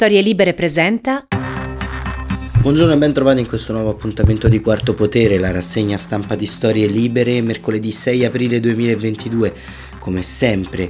Storie 0.00 0.20
Libere 0.20 0.54
presenta. 0.54 1.26
Buongiorno 2.60 2.92
e 2.92 2.98
ben 2.98 3.12
trovati 3.12 3.40
in 3.40 3.48
questo 3.48 3.72
nuovo 3.72 3.90
appuntamento 3.90 4.46
di 4.46 4.60
Quarto 4.60 4.94
Potere, 4.94 5.38
la 5.38 5.50
rassegna 5.50 5.96
stampa 5.96 6.36
di 6.36 6.46
Storie 6.46 6.86
Libere, 6.86 7.42
mercoledì 7.42 7.90
6 7.90 8.24
aprile 8.24 8.60
2022. 8.60 9.52
Come 9.98 10.22
sempre 10.22 10.88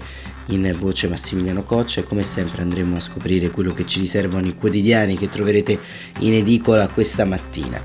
in 0.49 0.77
voce 0.79 1.09
Massimiliano 1.09 1.63
Coccia 1.63 2.01
e 2.01 2.05
come 2.05 2.23
sempre 2.23 2.61
andremo 2.61 2.97
a 2.97 3.01
scoprire 3.01 3.49
quello 3.49 3.73
che 3.73 3.87
ci 3.87 3.99
riservano 4.01 4.47
i 4.47 4.55
quotidiani 4.55 5.17
che 5.17 5.31
troverete 5.31 5.79
in 6.19 6.35
edicola 6.35 6.87
questa 6.89 7.25
mattina. 7.25 7.83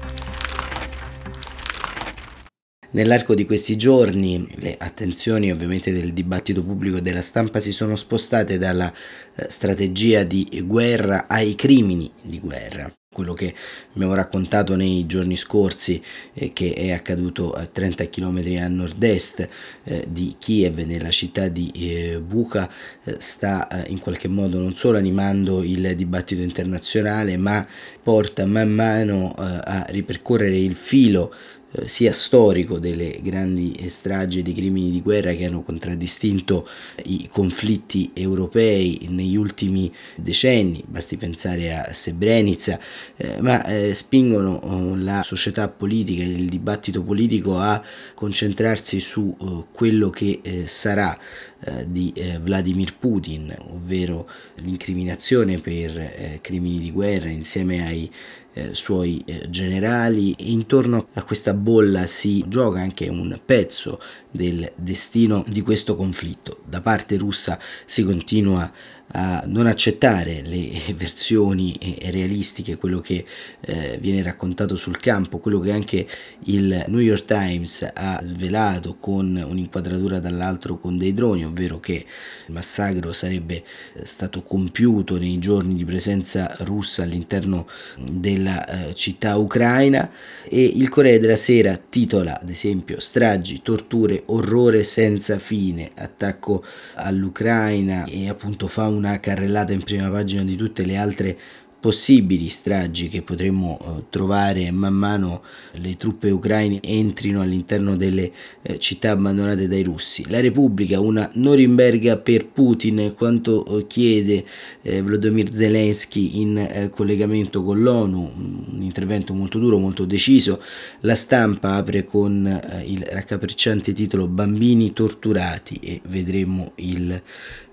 Nell'arco 2.93 3.33
di 3.33 3.47
questi 3.47 3.75
giorni 3.75 4.47
le 4.57 4.75
attenzioni 4.77 5.51
ovviamente 5.51 5.91
del 5.91 6.13
dibattito 6.13 6.63
pubblico 6.63 6.97
e 6.97 7.01
della 7.01 7.23
stampa 7.23 7.59
si 7.59 7.71
sono 7.71 7.95
spostate 7.95 8.59
dalla 8.59 8.93
eh, 9.35 9.47
strategia 9.49 10.21
di 10.21 10.61
guerra 10.63 11.25
ai 11.27 11.55
crimini 11.55 12.11
di 12.21 12.39
guerra. 12.39 12.91
Quello 13.11 13.33
che 13.33 13.53
abbiamo 13.93 14.13
raccontato 14.13 14.75
nei 14.75 15.07
giorni 15.07 15.37
scorsi 15.37 16.01
eh, 16.33 16.53
che 16.53 16.73
è 16.73 16.91
accaduto 16.91 17.51
a 17.53 17.65
30 17.65 18.09
km 18.09 18.57
a 18.59 18.67
nord-est 18.67 19.49
eh, 19.83 20.05
di 20.07 20.35
Kiev 20.37 20.77
nella 20.79 21.09
città 21.09 21.47
di 21.47 21.71
eh, 21.73 22.19
Bucha 22.19 22.69
eh, 23.03 23.15
sta 23.17 23.67
eh, 23.69 23.89
in 23.89 23.99
qualche 23.99 24.27
modo 24.27 24.59
non 24.59 24.75
solo 24.75 24.99
animando 24.99 25.63
il 25.63 25.95
dibattito 25.95 26.41
internazionale 26.43 27.37
ma 27.37 27.65
porta 28.03 28.45
man 28.45 28.69
mano 28.69 29.33
a 29.35 29.85
ripercorrere 29.89 30.57
il 30.57 30.75
filo 30.75 31.33
eh, 31.75 31.87
sia 31.87 32.13
storico 32.13 32.77
delle 32.77 33.19
grandi 33.21 33.75
stragi 33.89 34.39
e 34.39 34.41
dei 34.43 34.53
crimini 34.53 34.91
di 34.91 35.01
guerra 35.01 35.33
che 35.33 35.45
hanno 35.45 35.63
contraddistinto 35.63 36.67
i 37.05 37.27
conflitti 37.31 38.11
europei 38.13 39.07
negli 39.09 39.35
ultimi 39.35 39.91
decenni, 40.15 40.83
basti 40.87 41.17
pensare 41.17 41.75
a 41.75 41.89
Srebrenica, 41.91 42.79
eh, 43.15 43.41
ma 43.41 43.65
eh, 43.65 43.93
spingono 43.95 44.59
oh, 44.63 44.95
la 44.95 45.23
società 45.23 45.67
politica, 45.67 46.23
il 46.23 46.47
dibattito 46.47 47.01
politico 47.01 47.57
a 47.57 47.81
concentrarsi 48.13 48.99
su 48.99 49.33
oh, 49.37 49.67
quello 49.71 50.09
che 50.09 50.41
eh, 50.43 50.67
sarà 50.67 51.17
eh, 51.65 51.85
di 51.87 52.11
eh, 52.15 52.39
Vladimir 52.39 52.95
Putin, 52.97 53.55
ovvero 53.69 54.29
l'incriminazione 54.55 55.59
per 55.59 56.39
crimini 56.41 56.79
di 56.79 56.91
guerra 56.91 57.29
insieme 57.29 57.85
ai 57.85 58.11
eh, 58.53 58.73
suoi 58.73 59.23
eh, 59.25 59.49
generali. 59.49 60.51
Intorno 60.51 61.07
a 61.13 61.23
questa 61.23 61.53
bolla 61.53 62.07
si 62.07 62.45
gioca 62.47 62.79
anche 62.79 63.07
un 63.07 63.39
pezzo 63.43 63.99
del 64.29 64.71
destino 64.75 65.43
di 65.47 65.61
questo 65.61 65.95
conflitto. 65.95 66.59
Da 66.65 66.81
parte 66.81 67.17
russa 67.17 67.59
si 67.85 68.03
continua 68.03 68.71
a 69.15 69.43
non 69.45 69.67
accettare 69.67 70.41
le 70.43 70.69
versioni 70.95 71.77
realistiche, 72.05 72.77
quello 72.77 72.99
che 72.99 73.25
eh, 73.61 73.97
viene 74.01 74.23
raccontato 74.23 74.75
sul 74.75 74.97
campo, 74.97 75.37
quello 75.37 75.59
che 75.59 75.71
anche 75.71 76.07
il 76.45 76.85
New 76.87 76.99
York 76.99 77.25
Times 77.25 77.87
ha 77.93 78.19
svelato 78.23 78.95
con 78.99 79.35
un'inquadratura 79.47 80.19
dall'altro 80.19 80.77
con 80.77 80.97
dei 80.97 81.13
droni, 81.13 81.45
ovvero 81.45 81.79
che 81.79 82.05
il 82.47 82.53
massacro 82.53 83.13
sarebbe 83.13 83.63
eh, 83.93 84.05
stato 84.05 84.41
compiuto 84.41 85.17
nei 85.17 85.37
giorni 85.37 85.75
di 85.75 85.85
presenza 85.85 86.53
russa 86.61 87.03
all'interno 87.03 87.67
della 87.97 88.65
eh, 88.65 88.95
città 88.95 89.37
ucraina. 89.37 90.09
E 90.43 90.63
il 90.63 90.89
Corriere 90.89 91.19
della 91.19 91.35
Sera 91.35 91.77
titola 91.77 92.39
ad 92.39 92.49
esempio 92.49 92.99
stragi, 92.99 93.61
torture, 93.61 94.23
orrore 94.27 94.83
senza 94.83 95.37
fine, 95.37 95.91
attacco 95.95 96.63
all'Ucraina 96.95 98.05
e 98.05 98.29
appunto 98.29 98.67
fa 98.67 98.87
un 98.87 99.02
una 99.03 99.19
carrellata 99.19 99.73
in 99.73 99.83
prima 99.83 100.09
pagina 100.09 100.43
di 100.43 100.55
tutte 100.55 100.85
le 100.85 100.95
altre 100.95 101.37
possibili 101.83 102.47
stragi 102.47 103.09
che 103.09 103.23
potremmo 103.23 103.77
eh, 103.77 104.03
trovare 104.09 104.71
man 104.71 104.93
mano 104.93 105.43
le 105.73 105.97
truppe 105.97 106.29
ucraine 106.29 106.79
entrino 106.81 107.41
all'interno 107.41 107.97
delle 107.97 108.31
eh, 108.61 108.79
città 108.79 109.11
abbandonate 109.11 109.67
dai 109.67 109.83
russi. 109.83 110.23
La 110.29 110.39
Repubblica, 110.39 111.01
una 111.01 111.29
Norimberga 111.33 112.15
per 112.19 112.47
Putin, 112.47 113.13
quanto 113.17 113.65
eh, 113.65 113.87
chiede 113.87 114.45
Volodymyr 114.81 115.51
Zelensky 115.51 116.39
in 116.39 116.89
collegamento 116.89 117.63
con 117.63 117.81
l'ONU, 117.81 118.31
un 118.71 118.81
intervento 118.81 119.33
molto 119.33 119.59
duro, 119.59 119.77
molto 119.77 120.05
deciso. 120.05 120.61
La 121.01 121.15
stampa 121.15 121.73
apre 121.73 122.05
con 122.05 122.61
il 122.85 123.01
raccapricciante 123.01 123.91
titolo 123.91 124.27
Bambini 124.27 124.93
torturati 124.93 125.79
e 125.81 126.01
vedremo 126.05 126.71
il 126.75 127.21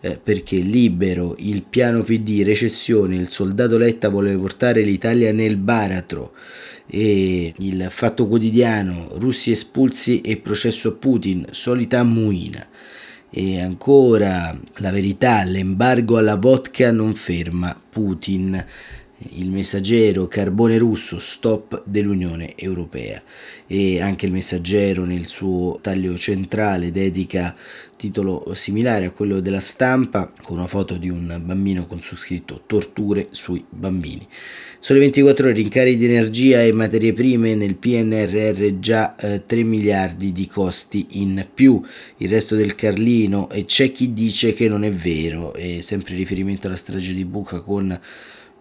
perché 0.01 0.57
libero, 0.57 1.37
il 1.39 1.63
piano 1.63 2.03
PD, 2.03 2.43
recessione, 2.43 3.17
il 3.17 3.29
soldato 3.29 3.77
Letta 3.77 4.09
vuole 4.09 4.37
portare 4.37 4.83
l'Italia 4.83 5.33
nel 5.33 5.57
baratro 5.57 6.33
e 6.87 7.53
il 7.57 7.87
fatto 7.91 8.27
quotidiano 8.27 9.11
russi 9.15 9.51
espulsi 9.51 10.23
e 10.23 10.39
processo 10.39 10.89
a 10.89 10.93
Putin, 10.93 11.47
solita 11.51 12.03
muina. 12.03 12.67
E 13.33 13.61
ancora 13.61 14.59
la 14.79 14.91
verità, 14.91 15.45
l'embargo 15.45 16.17
alla 16.17 16.35
vodka 16.35 16.91
non 16.91 17.15
ferma 17.15 17.81
Putin 17.91 18.65
il 19.33 19.51
messaggero 19.51 20.27
carbone 20.27 20.79
russo 20.79 21.19
stop 21.19 21.83
dell'Unione 21.85 22.55
Europea 22.57 23.23
e 23.67 24.01
anche 24.01 24.27
il 24.27 24.33
messaggero 24.33 25.05
nel 25.05 25.27
suo 25.27 25.79
taglio 25.81 26.17
centrale 26.17 26.91
dedica 26.91 27.55
titolo 27.97 28.55
similare 28.55 29.05
a 29.05 29.11
quello 29.11 29.41
della 29.41 29.61
stampa 29.61 30.33
con 30.43 30.57
una 30.57 30.67
foto 30.67 30.97
di 30.97 31.11
un 31.11 31.41
bambino 31.45 31.87
con 31.87 32.01
su 32.01 32.17
scritto 32.17 32.63
torture 32.67 33.29
sui 33.31 33.63
bambini. 33.69 34.27
Sole 34.79 35.01
24 35.01 35.45
ore 35.45 35.55
rincari 35.55 35.99
di 35.99 36.07
energia 36.07 36.63
e 36.63 36.73
materie 36.73 37.13
prime 37.13 37.55
nel 37.55 37.75
PNRR 37.77 38.79
già 38.79 39.15
eh, 39.17 39.45
3 39.45 39.63
miliardi 39.63 40.33
di 40.33 40.47
costi 40.47 41.07
in 41.11 41.47
più, 41.53 41.79
il 42.17 42.31
resto 42.31 42.57
del 42.57 42.75
Carlino 42.75 43.51
e 43.51 43.67
c'è 43.67 43.93
chi 43.93 44.15
dice 44.15 44.55
che 44.55 44.69
non 44.69 44.83
è 44.83 44.91
vero 44.91 45.53
e 45.53 45.83
sempre 45.83 46.15
riferimento 46.15 46.67
alla 46.67 46.77
strage 46.77 47.13
di 47.13 47.27
Buca 47.27 47.61
con 47.61 48.01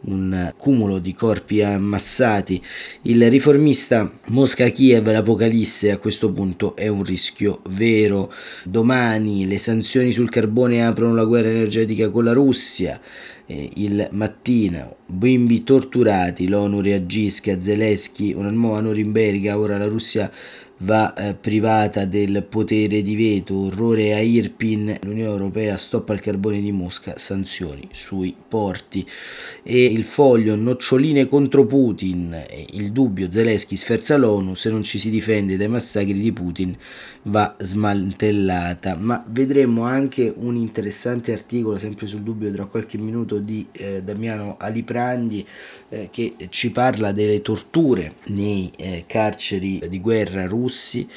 un 0.02 0.54
cumulo 0.58 1.00
di 1.00 1.14
corpi 1.14 1.62
ammassati. 1.62 2.62
Il 3.04 3.30
riformista 3.30 4.12
Mosca-Kiev, 4.28 5.12
l'Apocalisse 5.12 5.92
a 5.92 5.98
questo 5.98 6.32
punto 6.32 6.76
è 6.76 6.88
un 6.88 7.04
rischio 7.04 7.62
vero. 7.70 8.32
Domani 8.64 9.48
le 9.48 9.58
sanzioni 9.58 10.12
sul 10.12 10.30
carbone 10.30 10.86
aprono 10.86 11.14
la 11.14 11.26
guerra 11.26 11.50
energetica 11.50 12.10
con 12.10 12.24
la 12.24 12.34
Russia. 12.34 13.00
il 13.52 14.08
mattino, 14.12 14.98
bimbi 15.08 15.64
torturati, 15.64 16.48
l'ONU 16.48 16.82
reagisce 16.82 17.52
a 17.52 17.60
Zelensky, 17.60 18.34
una 18.34 18.52
nuova 18.52 18.80
Norimberga, 18.82 19.58
ora 19.58 19.76
la 19.78 19.88
Russia 19.88 20.32
va 20.80 21.14
eh, 21.14 21.34
privata 21.34 22.06
del 22.06 22.46
potere 22.48 23.02
di 23.02 23.16
veto, 23.16 23.66
orrore 23.66 24.14
a 24.14 24.20
Irpin, 24.20 24.98
l'Unione 25.02 25.30
Europea 25.30 25.78
stoppa 25.78 26.14
il 26.14 26.22
carbone 26.22 26.62
di 26.62 26.72
Mosca, 26.72 27.18
sanzioni 27.18 27.88
sui 27.92 28.36
porti. 28.48 29.06
E 29.64 29.84
il 29.84 30.04
foglio 30.04 30.56
noccioline 30.56 31.28
contro 31.28 31.66
Putin, 31.66 32.36
il 32.72 32.92
dubbio 32.92 33.32
Zelensky 33.32 33.76
sferza 33.76 34.18
l'ONU, 34.18 34.56
se 34.56 34.70
non 34.70 34.84
ci 34.84 35.00
si 35.00 35.10
difende 35.10 35.58
dai 35.58 35.68
massacri 35.68 36.20
di 36.20 36.32
Putin 36.32 36.78
va 37.24 37.56
smantellata, 37.60 38.96
ma 38.96 39.24
vedremo 39.28 39.84
anche 39.84 40.32
un 40.36 40.56
interessante 40.56 41.34
articolo 41.34 41.78
sempre 41.78 42.08
sul 42.08 42.22
dubbio 42.22 42.52
tra 42.52 42.66
qualche 42.66 42.98
minuto 42.98 43.40
di 43.40 43.68
eh, 43.72 44.02
Damiano 44.04 44.56
Aliprandi 44.58 45.46
eh, 45.90 46.10
che 46.12 46.36
ci 46.50 46.72
parla 46.72 47.12
delle 47.12 47.42
torture 47.42 48.16
nei 48.28 48.72
eh, 48.78 49.06
carceri 49.08 49.82
di 49.88 50.00
guerra 50.00 50.46
russi 50.46 51.08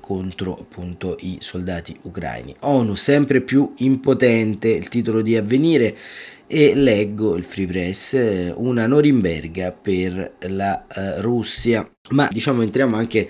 contro 0.00 0.54
appunto 0.54 1.16
i 1.20 1.38
soldati 1.40 1.96
ucraini. 2.02 2.54
ONU 2.60 2.94
sempre 2.94 3.40
più 3.40 3.72
impotente, 3.78 4.68
il 4.68 4.88
titolo 4.88 5.22
di 5.22 5.36
avvenire 5.36 5.96
e 6.46 6.74
leggo 6.74 7.36
il 7.36 7.44
Free 7.44 7.66
Press, 7.66 8.52
una 8.56 8.86
Norimberga 8.86 9.72
per 9.72 10.34
la 10.48 10.84
uh, 10.94 11.20
Russia. 11.20 11.88
Ma 12.10 12.28
diciamo 12.30 12.60
entriamo 12.60 12.96
anche 12.96 13.28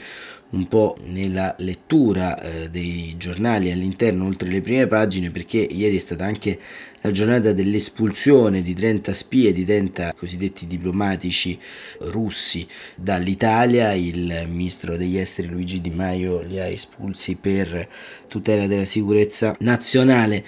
un 0.54 0.68
po' 0.68 0.96
nella 1.06 1.54
lettura 1.58 2.40
eh, 2.40 2.70
dei 2.70 3.16
giornali 3.18 3.70
all'interno, 3.70 4.24
oltre 4.24 4.48
le 4.48 4.60
prime 4.60 4.86
pagine, 4.86 5.30
perché 5.30 5.58
ieri 5.58 5.96
è 5.96 6.00
stata 6.00 6.24
anche 6.24 6.58
la 7.00 7.10
giornata 7.10 7.52
dell'espulsione 7.52 8.62
di 8.62 8.72
30 8.72 9.12
spie, 9.12 9.52
di 9.52 9.64
30 9.64 10.14
cosiddetti 10.16 10.66
diplomatici 10.66 11.58
russi 11.98 12.66
dall'Italia. 12.94 13.92
Il 13.92 14.46
ministro 14.48 14.96
degli 14.96 15.18
esteri 15.18 15.48
Luigi 15.48 15.82
Di 15.82 15.90
Maio 15.90 16.40
li 16.40 16.58
ha 16.58 16.66
espulsi 16.66 17.36
per 17.36 17.88
tutela 18.34 18.66
della 18.66 18.84
sicurezza 18.84 19.54
nazionale. 19.60 20.44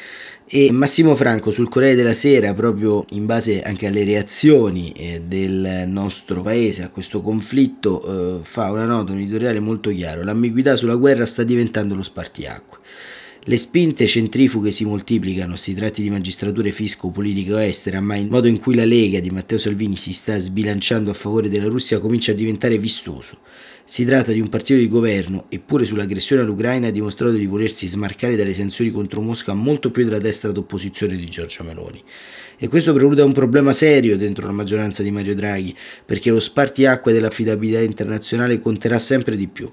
E 0.49 0.71
Massimo 0.73 1.15
Franco 1.15 1.51
sul 1.51 1.69
Corriere 1.69 1.95
della 1.95 2.13
Sera, 2.13 2.55
proprio 2.55 3.05
in 3.11 3.27
base 3.27 3.63
anche 3.63 3.87
alle 3.87 4.05
reazioni 4.05 4.93
eh, 4.93 5.23
del 5.27 5.85
nostro 5.87 6.43
paese 6.43 6.83
a 6.83 6.89
questo 6.89 7.21
conflitto, 7.21 8.41
eh, 8.41 8.45
fa 8.45 8.71
una 8.71 8.85
nota, 8.85 9.13
un 9.13 9.19
editoriale 9.19 9.61
molto 9.61 9.91
chiaro. 9.91 10.23
L'ambiguità 10.23 10.77
sulla 10.77 10.95
guerra 10.95 11.27
sta 11.27 11.43
diventando 11.43 11.95
lo 11.95 12.03
spartiacque. 12.03 12.79
Le 13.49 13.57
spinte 13.57 14.09
centrifughe 14.09 14.73
si 14.73 14.85
moltiplicano, 14.85 15.55
si 15.55 15.73
tratti 15.75 16.03
di 16.03 16.11
magistrature 16.11 16.73
fisco, 16.73 17.11
politica 17.11 17.65
estera, 17.65 18.01
ma 18.01 18.17
il 18.17 18.29
modo 18.29 18.49
in 18.49 18.59
cui 18.59 18.75
la 18.75 18.85
Lega 18.85 19.21
di 19.21 19.31
Matteo 19.31 19.59
Salvini 19.59 19.97
si 19.97 20.13
sta 20.13 20.37
sbilanciando 20.37 21.13
a 21.13 21.15
favore 21.15 21.49
della 21.49 21.69
Russia 21.69 22.01
comincia 22.01 22.33
a 22.33 22.35
diventare 22.35 22.77
vistoso. 22.79 23.39
Si 23.89 24.05
tratta 24.05 24.33
di 24.33 24.41
un 24.41 24.49
partito 24.49 24.81
di 24.81 24.89
governo, 24.89 25.45
eppure 25.49 25.85
sull'aggressione 25.85 26.43
all'Ucraina 26.43 26.89
ha 26.89 26.91
dimostrato 26.91 27.35
di 27.35 27.47
volersi 27.47 27.87
smarcare 27.87 28.35
dalle 28.35 28.53
sanzioni 28.53 28.91
contro 28.91 29.21
Mosca 29.21 29.55
molto 29.55 29.93
più 29.93 30.03
della 30.03 30.19
destra 30.19 30.51
d'opposizione 30.51 31.15
di 31.15 31.27
Giorgia 31.27 31.63
Meloni. 31.63 32.03
E 32.59 32.67
questo 32.67 32.93
prelude 32.93 33.23
un 33.23 33.33
problema 33.33 33.73
serio 33.73 34.17
dentro 34.17 34.45
la 34.45 34.53
maggioranza 34.53 35.05
di 35.05 35.13
Mario 35.13 35.37
Draghi, 35.37 35.73
perché 36.05 36.31
lo 36.31 36.41
spartiacque 36.41 37.13
dell'affidabilità 37.13 37.81
internazionale 37.81 38.59
conterà 38.59 38.99
sempre 38.99 39.37
di 39.37 39.47
più. 39.47 39.71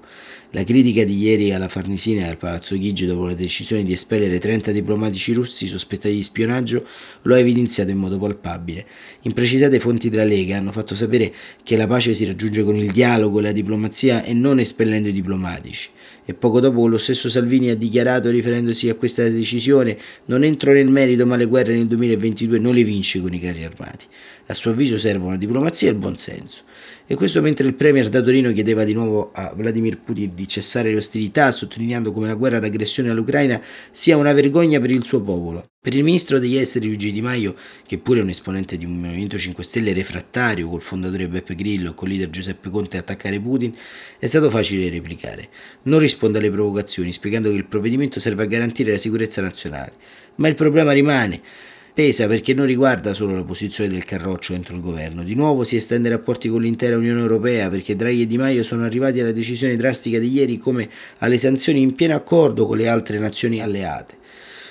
La 0.54 0.62
critica 0.62 1.02
di 1.02 1.18
ieri 1.18 1.52
alla 1.52 1.66
Farnesina 1.66 2.26
e 2.26 2.28
al 2.28 2.36
Palazzo 2.36 2.76
Chigi 2.76 3.06
dopo 3.06 3.26
la 3.26 3.34
decisione 3.34 3.82
di 3.82 3.92
espellere 3.92 4.38
30 4.38 4.70
diplomatici 4.70 5.32
russi 5.32 5.66
sospettati 5.66 6.14
di 6.14 6.22
spionaggio 6.22 6.86
lo 7.22 7.34
ha 7.34 7.40
evidenziato 7.40 7.90
in 7.90 7.96
modo 7.96 8.18
palpabile. 8.18 8.86
Imprecisate 9.22 9.80
fonti 9.80 10.10
della 10.10 10.22
Lega 10.22 10.56
hanno 10.56 10.70
fatto 10.70 10.94
sapere 10.94 11.34
che 11.64 11.76
la 11.76 11.88
pace 11.88 12.14
si 12.14 12.24
raggiunge 12.24 12.62
con 12.62 12.76
il 12.76 12.92
dialogo 12.92 13.40
e 13.40 13.42
la 13.42 13.50
diplomazia 13.50 14.22
e 14.22 14.32
non 14.32 14.60
espellendo 14.60 15.08
i 15.08 15.12
diplomatici. 15.12 15.88
E 16.24 16.34
poco 16.34 16.60
dopo 16.60 16.86
lo 16.86 16.98
stesso 16.98 17.28
Salvini 17.28 17.70
ha 17.70 17.76
dichiarato, 17.76 18.30
riferendosi 18.30 18.88
a 18.88 18.94
questa 18.94 19.28
decisione, 19.28 19.98
non 20.26 20.44
entro 20.44 20.72
nel 20.72 20.88
merito 20.88 21.26
ma 21.26 21.34
le 21.34 21.46
guerre 21.46 21.74
nel 21.74 21.88
2022 21.88 22.60
non 22.60 22.74
le 22.74 22.84
vince 22.84 23.20
con 23.20 23.34
i 23.34 23.40
carri 23.40 23.64
armati. 23.64 24.04
A 24.46 24.54
suo 24.54 24.70
avviso 24.70 24.98
servono 24.98 25.32
la 25.32 25.36
diplomazia 25.36 25.88
e 25.88 25.92
il 25.92 25.98
buonsenso. 25.98 26.62
E 27.06 27.16
questo 27.16 27.42
mentre 27.42 27.66
il 27.66 27.74
premier 27.74 28.08
da 28.08 28.22
Torino 28.22 28.50
chiedeva 28.50 28.82
di 28.82 28.94
nuovo 28.94 29.30
a 29.34 29.52
Vladimir 29.54 29.98
Putin 29.98 30.34
di 30.34 30.48
cessare 30.48 30.90
le 30.90 30.96
ostilità, 30.96 31.52
sottolineando 31.52 32.12
come 32.12 32.28
la 32.28 32.34
guerra 32.34 32.58
d'aggressione 32.58 33.10
all'Ucraina 33.10 33.60
sia 33.90 34.16
una 34.16 34.32
vergogna 34.32 34.80
per 34.80 34.90
il 34.90 35.04
suo 35.04 35.20
popolo. 35.20 35.66
Per 35.82 35.94
il 35.94 36.02
ministro 36.02 36.38
degli 36.38 36.56
esteri 36.56 36.86
Luigi 36.86 37.12
Di 37.12 37.20
Maio, 37.20 37.56
che 37.86 37.98
pure 37.98 38.20
è 38.20 38.22
un 38.22 38.30
esponente 38.30 38.78
di 38.78 38.86
un 38.86 38.98
Movimento 38.98 39.36
5 39.36 39.62
Stelle 39.62 39.92
refrattario 39.92 40.66
col 40.66 40.80
fondatore 40.80 41.28
Beppe 41.28 41.54
Grillo 41.54 41.90
e 41.90 41.94
col 41.94 42.08
leader 42.08 42.30
Giuseppe 42.30 42.70
Conte 42.70 42.96
attaccare 42.96 43.38
Putin, 43.38 43.76
è 44.18 44.24
stato 44.24 44.48
facile 44.48 44.88
replicare. 44.88 45.50
Non 45.82 45.98
risponde 45.98 46.38
alle 46.38 46.50
provocazioni, 46.50 47.12
spiegando 47.12 47.50
che 47.50 47.56
il 47.56 47.66
provvedimento 47.66 48.18
serve 48.18 48.44
a 48.44 48.46
garantire 48.46 48.92
la 48.92 48.98
sicurezza 48.98 49.42
nazionale. 49.42 49.92
Ma 50.36 50.48
il 50.48 50.54
problema 50.54 50.92
rimane. 50.92 51.42
Pesa 51.94 52.26
perché 52.26 52.54
non 52.54 52.66
riguarda 52.66 53.14
solo 53.14 53.36
la 53.36 53.44
posizione 53.44 53.88
del 53.88 54.04
Carroccio 54.04 54.52
dentro 54.52 54.74
il 54.74 54.80
governo. 54.80 55.22
Di 55.22 55.36
nuovo 55.36 55.62
si 55.62 55.76
estende 55.76 56.08
ai 56.08 56.16
rapporti 56.16 56.48
con 56.48 56.60
l'intera 56.60 56.96
Unione 56.96 57.20
Europea 57.20 57.70
perché 57.70 57.94
Draghi 57.94 58.22
e 58.22 58.26
Di 58.26 58.36
Maio 58.36 58.64
sono 58.64 58.82
arrivati 58.82 59.20
alla 59.20 59.30
decisione 59.30 59.76
drastica 59.76 60.18
di 60.18 60.28
ieri 60.28 60.58
come 60.58 60.90
alle 61.18 61.38
sanzioni 61.38 61.82
in 61.82 61.94
pieno 61.94 62.16
accordo 62.16 62.66
con 62.66 62.78
le 62.78 62.88
altre 62.88 63.20
nazioni 63.20 63.62
alleate. 63.62 64.16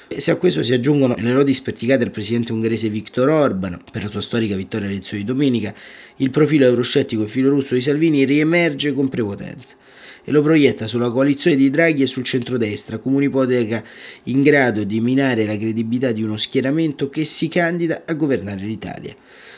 Se 0.08 0.32
a 0.32 0.36
questo 0.36 0.64
si 0.64 0.74
aggiungono 0.74 1.16
le 1.18 1.32
lodi 1.32 1.54
sperticate 1.54 2.00
del 2.00 2.12
presidente 2.12 2.52
ungherese 2.52 2.90
Viktor 2.90 3.30
Orban 3.30 3.82
per 3.92 4.04
la 4.04 4.10
sua 4.10 4.22
storica 4.22 4.56
vittoria 4.56 4.86
alle 4.86 4.96
elezioni 4.96 5.24
di 5.24 5.30
domenica, 5.30 5.74
il 6.18 6.30
profilo 6.30 6.66
euroscettico 6.66 7.24
e 7.24 7.28
filorusso 7.28 7.74
di 7.74 7.82
Salvini 7.82 8.24
riemerge 8.24 8.94
con 8.94 9.10
prepotenza 9.10 9.76
e 10.24 10.32
lo 10.32 10.42
proietta 10.42 10.88
sulla 10.88 11.12
coalizione 11.12 11.56
di 11.56 11.70
Draghi 11.70 12.04
e 12.04 12.08
sul 12.08 12.24
centrodestra 12.24 12.98
come 12.98 13.18
un'ipoteca 13.18 13.84
in 14.24 14.42
grado 14.42 14.84
di 14.84 15.00
minare 15.02 15.46
la 15.46 15.58
credibilità 15.58 16.12
di 16.12 16.24
uno 16.24 16.38
schieramento 16.38 17.10
che 17.10 17.26
si 17.26 17.50
candida 17.50 18.04
a 18.06 18.14
governare 18.14 18.64
l'Italia. 18.64 19.16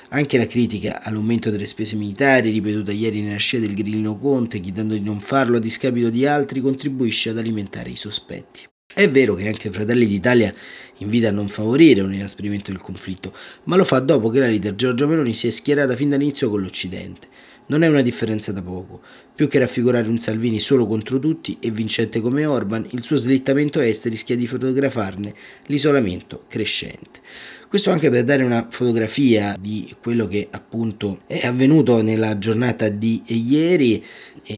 Anche 0.09 0.37
la 0.37 0.47
critica 0.47 1.03
all'aumento 1.03 1.49
delle 1.49 1.67
spese 1.67 1.95
militari, 1.95 2.51
ripetuta 2.51 2.91
ieri 2.91 3.21
nella 3.21 3.37
scia 3.37 3.59
del 3.59 3.75
grillino 3.75 4.17
Conte, 4.17 4.59
chiedendo 4.59 4.93
di 4.93 5.01
non 5.01 5.19
farlo 5.19 5.57
a 5.57 5.59
discapito 5.59 6.09
di 6.09 6.25
altri, 6.25 6.61
contribuisce 6.61 7.29
ad 7.29 7.37
alimentare 7.37 7.89
i 7.89 7.95
sospetti. 7.95 8.65
È 8.95 9.09
vero 9.09 9.35
che 9.35 9.49
anche 9.49 9.71
Fratelli 9.71 10.07
d'Italia 10.07 10.53
invita 10.99 11.27
a 11.27 11.31
non 11.31 11.49
favorire 11.49 11.99
un 11.99 12.13
inasprimento 12.13 12.71
del 12.71 12.79
conflitto, 12.79 13.33
ma 13.63 13.75
lo 13.75 13.83
fa 13.83 13.99
dopo 13.99 14.29
che 14.29 14.39
la 14.39 14.47
leader 14.47 14.73
Giorgia 14.73 15.05
Meloni 15.05 15.33
si 15.33 15.47
è 15.47 15.51
schierata 15.51 15.97
fin 15.97 16.07
dall'inizio 16.07 16.49
con 16.49 16.61
l'Occidente. 16.61 17.27
Non 17.65 17.83
è 17.83 17.89
una 17.89 17.99
differenza 17.99 18.53
da 18.53 18.61
poco. 18.61 19.01
Più 19.35 19.49
che 19.49 19.59
raffigurare 19.59 20.07
un 20.07 20.17
Salvini 20.17 20.61
solo 20.61 20.87
contro 20.87 21.19
tutti 21.19 21.57
e 21.59 21.71
vincente 21.71 22.21
come 22.21 22.45
Orban, 22.45 22.87
il 22.91 23.03
suo 23.03 23.17
slittamento 23.17 23.81
est 23.81 24.05
rischia 24.05 24.37
di 24.37 24.47
fotografarne 24.47 25.35
l'isolamento 25.65 26.45
crescente. 26.47 27.19
Questo 27.67 27.91
anche 27.91 28.09
per 28.09 28.23
dare 28.23 28.43
una 28.43 28.67
fotografia 28.69 29.57
di 29.59 29.93
quello 30.01 30.27
che 30.27 30.47
appunto 30.51 31.21
è 31.25 31.45
avvenuto 31.45 32.01
nella 32.01 32.37
giornata 32.37 32.89
di 32.89 33.21
ieri. 33.25 34.03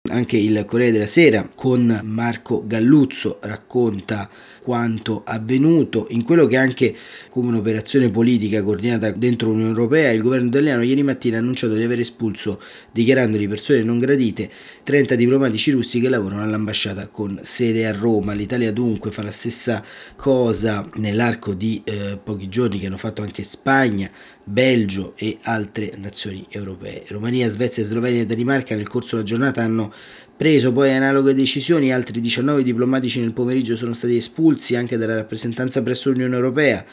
Anche 0.09 0.37
il 0.37 0.65
Corriere 0.65 0.91
della 0.91 1.05
Sera 1.05 1.49
con 1.55 2.01
Marco 2.03 2.63
Galluzzo 2.67 3.37
racconta 3.41 4.29
quanto 4.67 5.21
avvenuto 5.23 6.07
in 6.09 6.25
quello 6.25 6.45
che 6.45 6.57
anche 6.57 6.93
come 7.29 7.47
un'operazione 7.47 8.11
politica 8.11 8.61
coordinata 8.61 9.11
dentro 9.11 9.47
l'Unione 9.47 9.69
Europea 9.69 10.11
il 10.11 10.21
governo 10.21 10.47
italiano 10.47 10.81
ieri 10.81 11.03
mattina 11.03 11.37
ha 11.37 11.39
annunciato 11.39 11.75
di 11.75 11.83
aver 11.83 12.01
espulso 12.01 12.61
dichiarandoli 12.91 13.47
persone 13.47 13.81
non 13.81 13.97
gradite 13.97 14.49
30 14.83 15.15
diplomatici 15.15 15.71
russi 15.71 16.01
che 16.01 16.09
lavorano 16.09 16.43
all'ambasciata 16.43 17.07
con 17.07 17.39
sede 17.43 17.87
a 17.87 17.93
Roma 17.93 18.33
l'Italia 18.33 18.73
dunque 18.73 19.09
fa 19.09 19.23
la 19.23 19.31
stessa 19.31 19.81
cosa 20.17 20.85
nell'arco 20.95 21.53
di 21.53 21.81
eh, 21.85 22.19
pochi 22.21 22.49
giorni 22.49 22.77
che 22.77 22.87
hanno 22.87 22.97
fatto 22.97 23.21
anche 23.21 23.45
Spagna 23.45 24.11
Belgio 24.49 25.11
e 25.17 25.39
altre 25.41 25.91
nazioni 25.97 26.45
europee. 26.47 27.03
Romania, 27.09 27.49
Svezia, 27.49 27.83
Slovenia 27.83 28.21
e 28.21 28.25
Danimarca 28.25 28.75
nel 28.75 28.87
corso 28.87 29.17
della 29.17 29.27
giornata 29.27 29.61
hanno 29.61 29.91
preso 30.37 30.71
poi 30.71 30.93
analoghe 30.93 31.33
decisioni, 31.33 31.91
altri 31.91 32.21
19 32.21 32.61
diplomatici 32.61 33.19
nel 33.19 33.33
pomeriggio 33.33 33.75
sono 33.75 33.93
stati 33.93 34.15
espulsi 34.15 34.75
anche 34.75 34.95
dalla 34.95 35.15
rappresentanza 35.15 35.81
presso 35.81 36.11
l'Unione 36.11 36.35
Europea. 36.35 36.85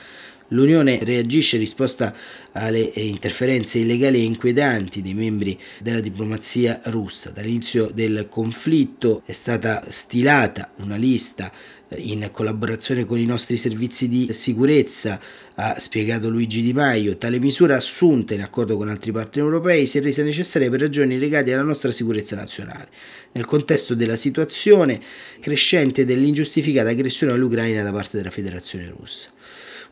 L'Unione 0.48 0.98
reagisce 1.02 1.56
in 1.56 1.62
risposta 1.62 2.14
alle 2.52 2.80
interferenze 2.94 3.78
illegali 3.78 4.18
e 4.18 4.24
inquietanti 4.24 5.02
dei 5.02 5.14
membri 5.14 5.58
della 5.80 6.00
diplomazia 6.00 6.80
russa. 6.84 7.30
Dall'inizio 7.30 7.90
del 7.92 8.26
conflitto 8.28 9.22
è 9.26 9.32
stata 9.32 9.82
stilata 9.88 10.70
una 10.76 10.96
lista 10.96 11.52
in 11.96 12.28
collaborazione 12.32 13.04
con 13.04 13.18
i 13.18 13.24
nostri 13.24 13.56
servizi 13.56 14.08
di 14.08 14.32
sicurezza, 14.32 15.20
ha 15.56 15.78
spiegato 15.78 16.28
Luigi 16.28 16.62
Di 16.62 16.72
Maio, 16.72 17.16
tale 17.16 17.38
misura 17.38 17.76
assunta 17.76 18.34
in 18.34 18.42
accordo 18.42 18.76
con 18.76 18.88
altri 18.88 19.12
partner 19.12 19.44
europei 19.44 19.86
si 19.86 19.98
è 19.98 20.02
resa 20.02 20.22
necessaria 20.22 20.68
per 20.70 20.80
ragioni 20.80 21.18
legate 21.18 21.52
alla 21.52 21.62
nostra 21.62 21.90
sicurezza 21.90 22.34
nazionale, 22.34 22.88
nel 23.32 23.44
contesto 23.44 23.94
della 23.94 24.16
situazione 24.16 25.00
crescente 25.40 26.04
dell'ingiustificata 26.04 26.90
aggressione 26.90 27.32
all'Ucraina 27.32 27.82
da 27.82 27.92
parte 27.92 28.16
della 28.16 28.30
Federazione 28.30 28.88
russa. 28.88 29.30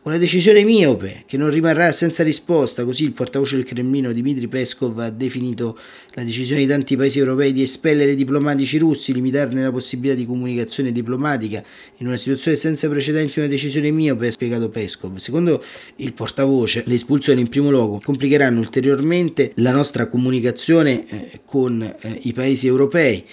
Una 0.05 0.17
decisione 0.17 0.65
miope 0.65 1.23
che 1.25 1.37
non 1.37 1.49
rimarrà 1.49 1.89
senza 1.93 2.23
risposta, 2.23 2.83
così 2.83 3.05
il 3.05 3.13
portavoce 3.13 3.55
del 3.55 3.63
Cremlino 3.63 4.11
Dmitry 4.11 4.47
Peskov 4.47 4.99
ha 4.99 5.09
definito 5.09 5.79
la 6.15 6.25
decisione 6.25 6.59
di 6.59 6.67
tanti 6.67 6.97
paesi 6.97 7.19
europei 7.19 7.53
di 7.53 7.61
espellere 7.61 8.13
diplomatici 8.13 8.77
russi, 8.79 9.13
limitarne 9.13 9.63
la 9.63 9.71
possibilità 9.71 10.17
di 10.17 10.25
comunicazione 10.25 10.91
diplomatica 10.91 11.63
in 11.99 12.07
una 12.07 12.17
situazione 12.17 12.57
senza 12.57 12.89
precedenti, 12.89 13.39
una 13.39 13.47
decisione 13.47 13.91
miope, 13.91 14.27
ha 14.27 14.31
spiegato 14.31 14.67
Peskov. 14.67 15.15
Secondo 15.15 15.63
il 15.95 16.11
portavoce, 16.11 16.83
le 16.85 16.95
espulsioni 16.95 17.39
in 17.39 17.47
primo 17.47 17.71
luogo 17.71 18.01
complicheranno 18.03 18.59
ulteriormente 18.59 19.53
la 19.55 19.71
nostra 19.71 20.07
comunicazione 20.07 21.07
eh, 21.07 21.39
con 21.45 21.81
eh, 21.81 22.19
i 22.23 22.33
paesi 22.33 22.67
europei 22.67 23.23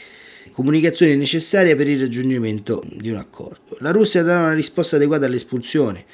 comunicazione 0.53 1.17
necessaria 1.17 1.75
per 1.75 1.89
il 1.89 1.99
raggiungimento 1.99 2.81
di 2.93 3.11
un 3.11 3.17
accordo. 3.17 3.77
La 3.81 3.91
Russia 3.91 4.23
darà 4.23 4.39
una 4.39 4.55
risposta 4.55 4.95
adeguata 4.95 5.27
all'espulsione 5.27 6.05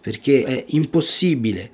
perché 0.00 0.44
è 0.44 0.64
impossibile 0.68 1.70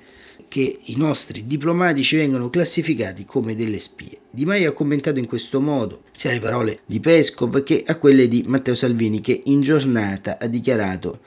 che 0.47 0.79
i 0.85 0.95
nostri 0.95 1.45
diplomatici 1.45 2.15
vengano 2.15 2.49
classificati 2.49 3.25
come 3.25 3.55
delle 3.55 3.79
spie. 3.79 4.19
Di 4.29 4.45
Maio 4.45 4.69
ha 4.69 4.73
commentato 4.73 5.19
in 5.19 5.27
questo 5.27 5.59
modo 5.59 6.03
sia 6.11 6.31
le 6.31 6.39
parole 6.39 6.79
di 6.85 6.99
Peskov 6.99 7.63
che 7.63 7.83
a 7.85 7.97
quelle 7.97 8.27
di 8.27 8.43
Matteo 8.45 8.75
Salvini 8.75 9.19
che 9.19 9.41
in 9.45 9.61
giornata 9.61 10.37
ha 10.39 10.47
dichiarato 10.47 11.19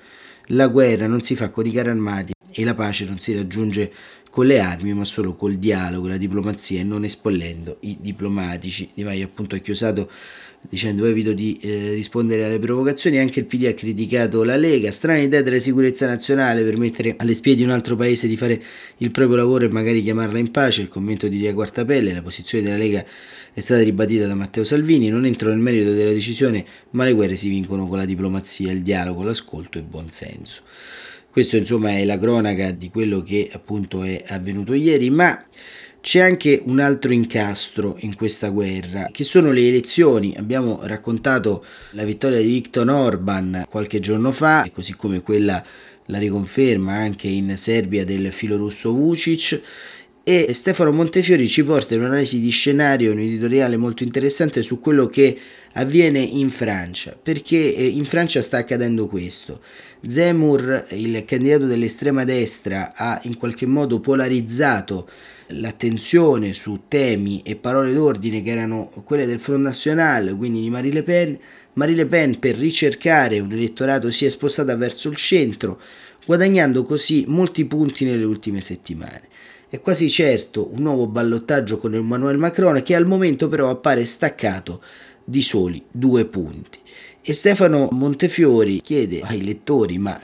la 0.47 0.69
guerra 0.69 1.07
non 1.07 1.21
si 1.21 1.37
fa 1.37 1.51
con 1.51 1.67
i 1.67 1.71
carri 1.71 1.91
armati 1.91 2.33
e 2.53 2.65
la 2.65 2.75
pace 2.75 3.05
non 3.05 3.19
si 3.19 3.35
raggiunge 3.35 3.93
con 4.31 4.47
le 4.47 4.61
armi 4.61 4.95
ma 4.95 5.05
solo 5.05 5.35
col 5.35 5.57
dialogo, 5.57 6.09
la 6.09 6.17
diplomazia 6.17 6.81
e 6.81 6.85
non 6.85 7.05
espollendo 7.05 7.79
i 7.81 7.99
diplomatici. 8.01 8.91
Di 8.95 9.05
Maio 9.05 9.27
appunto 9.27 9.55
ha 9.55 9.59
chiusato 9.59 10.11
dicendo 10.69 11.07
evito 11.07 11.33
di 11.33 11.59
eh, 11.63 11.93
rispondere 11.95 12.45
alle 12.45 12.59
provocazioni, 12.59 13.19
anche 13.19 13.41
il 13.41 13.47
PD 13.47 13.65
ha 13.65 13.75
criticato 13.75 14.43
la 14.43 14.57
Lega, 14.57 14.91
strana 14.91 15.21
idea 15.21 15.43
della 15.43 15.59
sicurezza 15.59 16.07
nazionale 16.07 16.63
per 16.63 16.77
mettere 16.77 17.15
alle 17.19 17.35
spie 17.35 17.55
di 17.55 17.63
un 17.63 17.71
altro 17.71 17.97
paese 17.97 18.29
di 18.29 18.37
fare 18.37 18.63
il 18.99 19.11
proprio 19.11 19.37
lavoro 19.37 19.65
e 19.65 19.69
magari 19.69 20.03
chiamarla 20.03 20.39
in 20.39 20.51
pace, 20.51 20.83
il 20.83 20.89
commento 20.89 21.29
di 21.29 21.39
Ria 21.39 21.55
Quartapelle, 21.55 22.13
la 22.13 22.23
posizione 22.23 22.63
della 22.65 22.77
Lega 22.77 23.05
è 23.53 23.61
stata 23.61 23.83
ribadita 23.83 24.27
da 24.27 24.35
Matteo 24.35 24.65
Salvini, 24.65 25.09
non 25.09 25.25
entro 25.25 25.49
nel 25.49 25.59
merito 25.59 25.93
della 25.93 26.13
decisione, 26.13 26.65
ma 26.91 27.05
le 27.05 27.13
guerre 27.13 27.37
si 27.37 27.49
vincono 27.49 27.89
con 27.89 27.99
la 27.99 28.05
diplomazia, 28.05 28.71
il 28.71 28.83
dialogo, 28.83 29.23
l'ascolto 29.23 29.79
e 29.79 29.81
il 29.81 29.87
buonsenso. 29.87 30.63
Questo 31.31 31.57
insomma 31.57 31.91
è 31.91 32.05
la 32.05 32.19
cronaca 32.19 32.71
di 32.71 32.91
quello 32.91 33.23
che 33.23 33.49
appunto 33.53 34.03
è 34.03 34.23
avvenuto 34.29 34.75
ieri, 34.75 35.11
ma 35.11 35.43
C'è 36.03 36.21
anche 36.21 36.63
un 36.65 36.81
altro 36.81 37.13
incastro 37.13 37.97
in 38.01 38.17
questa 38.17 38.49
guerra, 38.49 39.11
che 39.13 39.23
sono 39.23 39.53
le 39.53 39.69
elezioni. 39.69 40.35
Abbiamo 40.37 40.81
raccontato 40.83 41.63
la 41.91 42.05
vittoria 42.05 42.41
di 42.41 42.47
Viktor 42.47 42.89
Orban 42.89 43.67
qualche 43.69 44.01
giorno 44.01 44.33
fa, 44.33 44.67
così 44.73 44.95
come 44.95 45.21
quella 45.21 45.63
la 46.07 46.19
riconferma 46.19 46.95
anche 46.95 47.29
in 47.29 47.55
Serbia 47.57 48.05
del 48.07 48.33
filorusso 48.33 48.93
Vucic 48.93 49.61
e 50.23 50.53
Stefano 50.55 50.91
Montefiori 50.91 51.49
ci 51.49 51.65
porta 51.65 51.95
in 51.95 52.01
un'analisi 52.01 52.41
di 52.41 52.51
scenario, 52.51 53.13
un 53.13 53.19
editoriale 53.19 53.77
molto 53.77 54.03
interessante 54.03 54.63
su 54.63 54.81
quello 54.81 55.07
che 55.07 55.39
avviene 55.75 56.19
in 56.19 56.51
Francia, 56.51 57.19
perché 57.21 57.75
eh, 57.75 57.87
in 57.87 58.05
Francia 58.05 58.41
sta 58.41 58.59
accadendo 58.59 59.07
questo. 59.07 59.61
Zemmour, 60.07 60.87
il 60.93 61.25
candidato 61.27 61.67
dell'estrema 61.67 62.25
destra, 62.25 62.93
ha 62.95 63.21
in 63.25 63.37
qualche 63.37 63.67
modo 63.67 64.01
polarizzato 64.01 65.09
l'attenzione 65.51 66.53
su 66.53 66.83
temi 66.89 67.43
e 67.45 67.57
parole 67.57 67.93
d'ordine 67.93 68.43
che 68.43 68.51
erano 68.51 68.91
quelle 69.05 69.27
del 69.27 69.41
Front 69.41 69.63
National, 69.63 70.37
quindi 70.37 70.61
di 70.61 70.71
Marie 70.71 70.93
Le 70.93 71.03
Pen. 71.03 71.39
Marie 71.75 71.95
Le 71.95 72.07
Pen 72.07 72.39
per 72.39 72.57
ricercare 72.57 73.39
un 73.39 73.53
elettorato 73.53 74.11
si 74.11 74.25
è 74.25 74.29
spostata 74.29 74.77
verso 74.77 75.09
il 75.09 75.17
centro, 75.17 75.81
guadagnando 76.25 76.85
così 76.85 77.25
molti 77.27 77.65
punti 77.65 78.05
nelle 78.05 78.25
ultime 78.25 78.61
settimane. 78.61 79.29
È 79.69 79.81
quasi 79.81 80.09
certo 80.09 80.69
un 80.73 80.83
nuovo 80.83 81.07
ballottaggio 81.07 81.79
con 81.79 81.95
Emmanuel 81.95 82.39
Macron 82.39 82.83
che 82.83 82.95
al 82.95 83.07
momento 83.07 83.49
però 83.49 83.71
appare 83.71 84.05
staccato 84.05 84.83
di 85.25 85.43
soli 85.43 85.83
due 85.91 86.25
punti. 86.25 86.79
E 87.23 87.33
Stefano 87.33 87.89
Montefiori 87.93 88.81
chiede 88.81 89.21
ai 89.21 89.45
lettori, 89.45 89.99
ma 89.99 90.19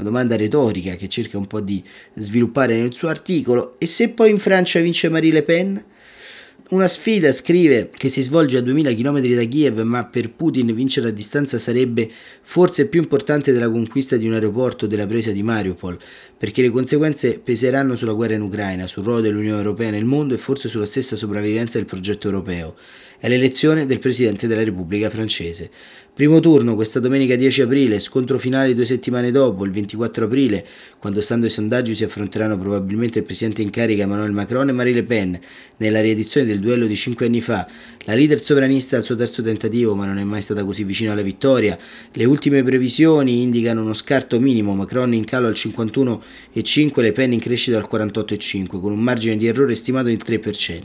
una 0.00 0.08
domanda 0.08 0.36
retorica 0.36 0.94
che 0.94 1.08
cerca 1.08 1.36
un 1.36 1.46
po' 1.46 1.60
di 1.60 1.84
sviluppare 2.14 2.76
nel 2.76 2.94
suo 2.94 3.08
articolo, 3.08 3.74
e 3.78 3.86
se 3.86 4.10
poi 4.10 4.30
in 4.30 4.38
Francia 4.38 4.80
vince 4.80 5.10
Marie 5.10 5.32
Le 5.32 5.42
Pen? 5.42 5.84
Una 6.70 6.86
sfida, 6.86 7.32
scrive, 7.32 7.90
che 7.90 8.08
si 8.08 8.22
svolge 8.22 8.56
a 8.56 8.60
2000 8.60 8.94
km 8.94 9.20
da 9.34 9.42
Kiev, 9.42 9.80
ma 9.80 10.04
per 10.04 10.30
Putin 10.30 10.72
vincere 10.72 11.08
a 11.08 11.10
distanza 11.10 11.58
sarebbe 11.58 12.08
forse 12.42 12.86
più 12.86 13.00
importante 13.00 13.50
della 13.50 13.68
conquista 13.68 14.16
di 14.16 14.28
un 14.28 14.34
aeroporto 14.34 14.84
o 14.84 14.88
della 14.88 15.08
presa 15.08 15.32
di 15.32 15.42
Mariupol, 15.42 15.98
perché 16.38 16.62
le 16.62 16.70
conseguenze 16.70 17.40
peseranno 17.42 17.96
sulla 17.96 18.12
guerra 18.12 18.34
in 18.34 18.42
Ucraina, 18.42 18.86
sul 18.86 19.02
ruolo 19.02 19.20
dell'Unione 19.20 19.58
Europea 19.58 19.90
nel 19.90 20.04
mondo 20.04 20.34
e 20.34 20.38
forse 20.38 20.68
sulla 20.68 20.86
stessa 20.86 21.16
sopravvivenza 21.16 21.76
del 21.76 21.88
progetto 21.88 22.28
europeo. 22.28 22.76
È 23.18 23.28
l'elezione 23.28 23.84
del 23.84 23.98
Presidente 23.98 24.46
della 24.46 24.64
Repubblica 24.64 25.10
francese. 25.10 25.70
Primo 26.14 26.40
turno 26.40 26.74
questa 26.74 27.00
domenica 27.00 27.36
10 27.36 27.62
aprile, 27.62 27.98
scontro 27.98 28.38
finale 28.38 28.74
due 28.74 28.86
settimane 28.86 29.30
dopo, 29.30 29.64
il 29.64 29.70
24 29.70 30.24
aprile, 30.24 30.66
quando 30.98 31.20
stando 31.20 31.44
ai 31.44 31.50
sondaggi 31.50 31.94
si 31.94 32.04
affronteranno 32.04 32.58
probabilmente 32.58 33.18
il 33.18 33.24
presidente 33.24 33.60
in 33.60 33.68
carica 33.68 34.04
Emmanuel 34.04 34.32
Macron 34.32 34.70
e 34.70 34.72
Marie 34.72 34.94
Le 34.94 35.02
Pen, 35.02 35.38
nella 35.76 36.00
riedizione 36.00 36.46
del 36.46 36.59
duello 36.60 36.86
di 36.86 36.96
cinque 36.96 37.26
anni 37.26 37.40
fa. 37.40 37.68
La 38.04 38.14
leader 38.14 38.40
sovranista 38.40 38.96
al 38.96 39.04
suo 39.04 39.16
terzo 39.16 39.42
tentativo, 39.42 39.94
ma 39.94 40.06
non 40.06 40.18
è 40.18 40.24
mai 40.24 40.42
stata 40.42 40.64
così 40.64 40.84
vicina 40.84 41.12
alla 41.12 41.22
vittoria. 41.22 41.78
Le 42.12 42.24
ultime 42.24 42.62
previsioni 42.62 43.42
indicano 43.42 43.82
uno 43.82 43.92
scarto 43.92 44.38
minimo, 44.40 44.74
Macron 44.74 45.12
in 45.14 45.24
calo 45.24 45.48
al 45.48 45.54
51,5, 45.54 47.00
Le 47.00 47.12
Pen 47.12 47.32
in 47.32 47.40
crescita 47.40 47.76
al 47.76 47.88
48,5, 47.90 48.80
con 48.80 48.92
un 48.92 49.00
margine 49.00 49.36
di 49.36 49.46
errore 49.46 49.74
stimato 49.74 50.08
in 50.08 50.18
3%. 50.18 50.82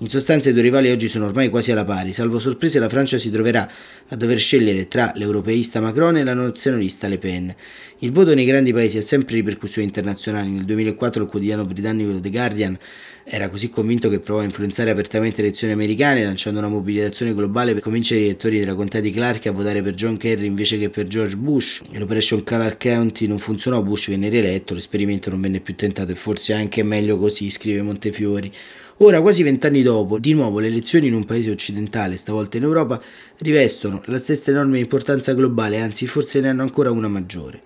In 0.00 0.08
sostanza 0.10 0.50
i 0.50 0.52
due 0.52 0.60
rivali 0.60 0.90
oggi 0.90 1.08
sono 1.08 1.24
ormai 1.24 1.48
quasi 1.48 1.72
alla 1.72 1.86
pari, 1.86 2.12
salvo 2.12 2.38
sorprese 2.38 2.78
la 2.78 2.90
Francia 2.90 3.16
si 3.16 3.30
troverà 3.30 3.66
a 4.08 4.14
dover 4.14 4.38
scegliere 4.38 4.88
tra 4.88 5.10
l'europeista 5.16 5.80
Macron 5.80 6.18
e 6.18 6.22
la 6.22 6.34
nazionalista 6.34 7.08
Le 7.08 7.16
Pen. 7.16 7.54
Il 8.00 8.12
voto 8.12 8.34
nei 8.34 8.44
grandi 8.44 8.74
paesi 8.74 8.98
ha 8.98 9.02
sempre 9.02 9.36
ripercussioni 9.36 9.86
internazionali. 9.86 10.50
Nel 10.50 10.66
2004 10.66 11.22
il 11.22 11.28
quotidiano 11.30 11.64
britannico 11.64 12.20
The 12.20 12.28
Guardian 12.28 12.78
era 13.24 13.48
così 13.48 13.70
convinto 13.70 14.10
che 14.10 14.20
provò 14.20 14.40
a 14.40 14.44
influenzare 14.44 14.90
apertamente 14.90 15.40
le 15.40 15.48
elezioni 15.48 15.72
americane, 15.72 16.22
lanciando 16.22 16.58
una 16.58 16.68
mobilitazione 16.68 17.32
globale 17.32 17.72
per 17.72 17.80
convincere 17.80 18.20
i 18.20 18.24
elettori 18.24 18.58
della 18.58 18.74
contea 18.74 19.00
di 19.00 19.10
Clark 19.10 19.46
a 19.46 19.52
votare 19.52 19.80
per 19.80 19.94
John 19.94 20.18
Kerry 20.18 20.44
invece 20.44 20.78
che 20.78 20.90
per 20.90 21.06
George 21.06 21.36
Bush. 21.36 21.80
L'Operation 21.92 22.44
Clark 22.44 22.86
County 22.86 23.26
non 23.26 23.38
funzionò, 23.38 23.82
Bush 23.82 24.10
venne 24.10 24.28
rieletto, 24.28 24.74
l'esperimento 24.74 25.30
non 25.30 25.40
venne 25.40 25.60
più 25.60 25.74
tentato 25.74 26.12
e 26.12 26.14
forse 26.16 26.52
anche 26.52 26.82
meglio 26.82 27.16
così, 27.16 27.50
scrive 27.50 27.80
Montefiori. 27.80 28.52
Ora, 29.00 29.20
quasi 29.20 29.42
vent'anni 29.42 29.82
dopo, 29.82 30.18
di 30.18 30.32
nuovo 30.32 30.58
le 30.58 30.68
elezioni 30.68 31.08
in 31.08 31.12
un 31.12 31.26
paese 31.26 31.50
occidentale, 31.50 32.16
stavolta 32.16 32.56
in 32.56 32.62
Europa, 32.62 32.98
rivestono 33.40 34.00
la 34.06 34.16
stessa 34.16 34.50
enorme 34.50 34.78
importanza 34.78 35.34
globale, 35.34 35.82
anzi 35.82 36.06
forse 36.06 36.40
ne 36.40 36.48
hanno 36.48 36.62
ancora 36.62 36.90
una 36.90 37.06
maggiore. 37.06 37.60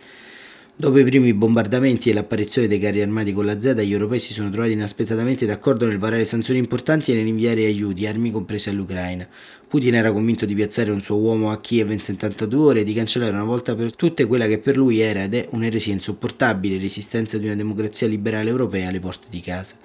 Dopo 0.74 0.98
i 0.98 1.04
primi 1.04 1.32
bombardamenti 1.32 2.10
e 2.10 2.14
l'apparizione 2.14 2.66
dei 2.66 2.80
carri 2.80 3.00
armati 3.00 3.32
con 3.32 3.44
la 3.44 3.60
Z, 3.60 3.76
gli 3.76 3.92
europei 3.92 4.18
si 4.18 4.32
sono 4.32 4.50
trovati 4.50 4.72
inaspettatamente 4.72 5.46
d'accordo 5.46 5.86
nel 5.86 5.98
varare 5.98 6.24
sanzioni 6.24 6.58
importanti 6.58 7.12
e 7.12 7.14
nell'inviare 7.14 7.64
aiuti, 7.64 8.08
armi 8.08 8.32
comprese 8.32 8.70
all'Ucraina. 8.70 9.28
Putin 9.68 9.94
era 9.94 10.10
convinto 10.10 10.46
di 10.46 10.54
piazzare 10.56 10.90
un 10.90 11.00
suo 11.00 11.18
uomo 11.18 11.52
a 11.52 11.60
Kiev 11.60 11.92
in 11.92 12.00
72 12.00 12.60
ore 12.60 12.80
e 12.80 12.84
di 12.84 12.92
cancellare 12.92 13.30
una 13.30 13.44
volta 13.44 13.76
per 13.76 13.94
tutte 13.94 14.26
quella 14.26 14.48
che 14.48 14.58
per 14.58 14.76
lui 14.76 14.98
era 14.98 15.22
ed 15.22 15.34
è 15.34 15.46
un'eresia 15.52 15.92
insopportabile, 15.92 16.76
l'esistenza 16.76 17.38
di 17.38 17.46
una 17.46 17.54
democrazia 17.54 18.08
liberale 18.08 18.50
europea 18.50 18.88
alle 18.88 18.98
porte 18.98 19.28
di 19.30 19.40
casa 19.40 19.76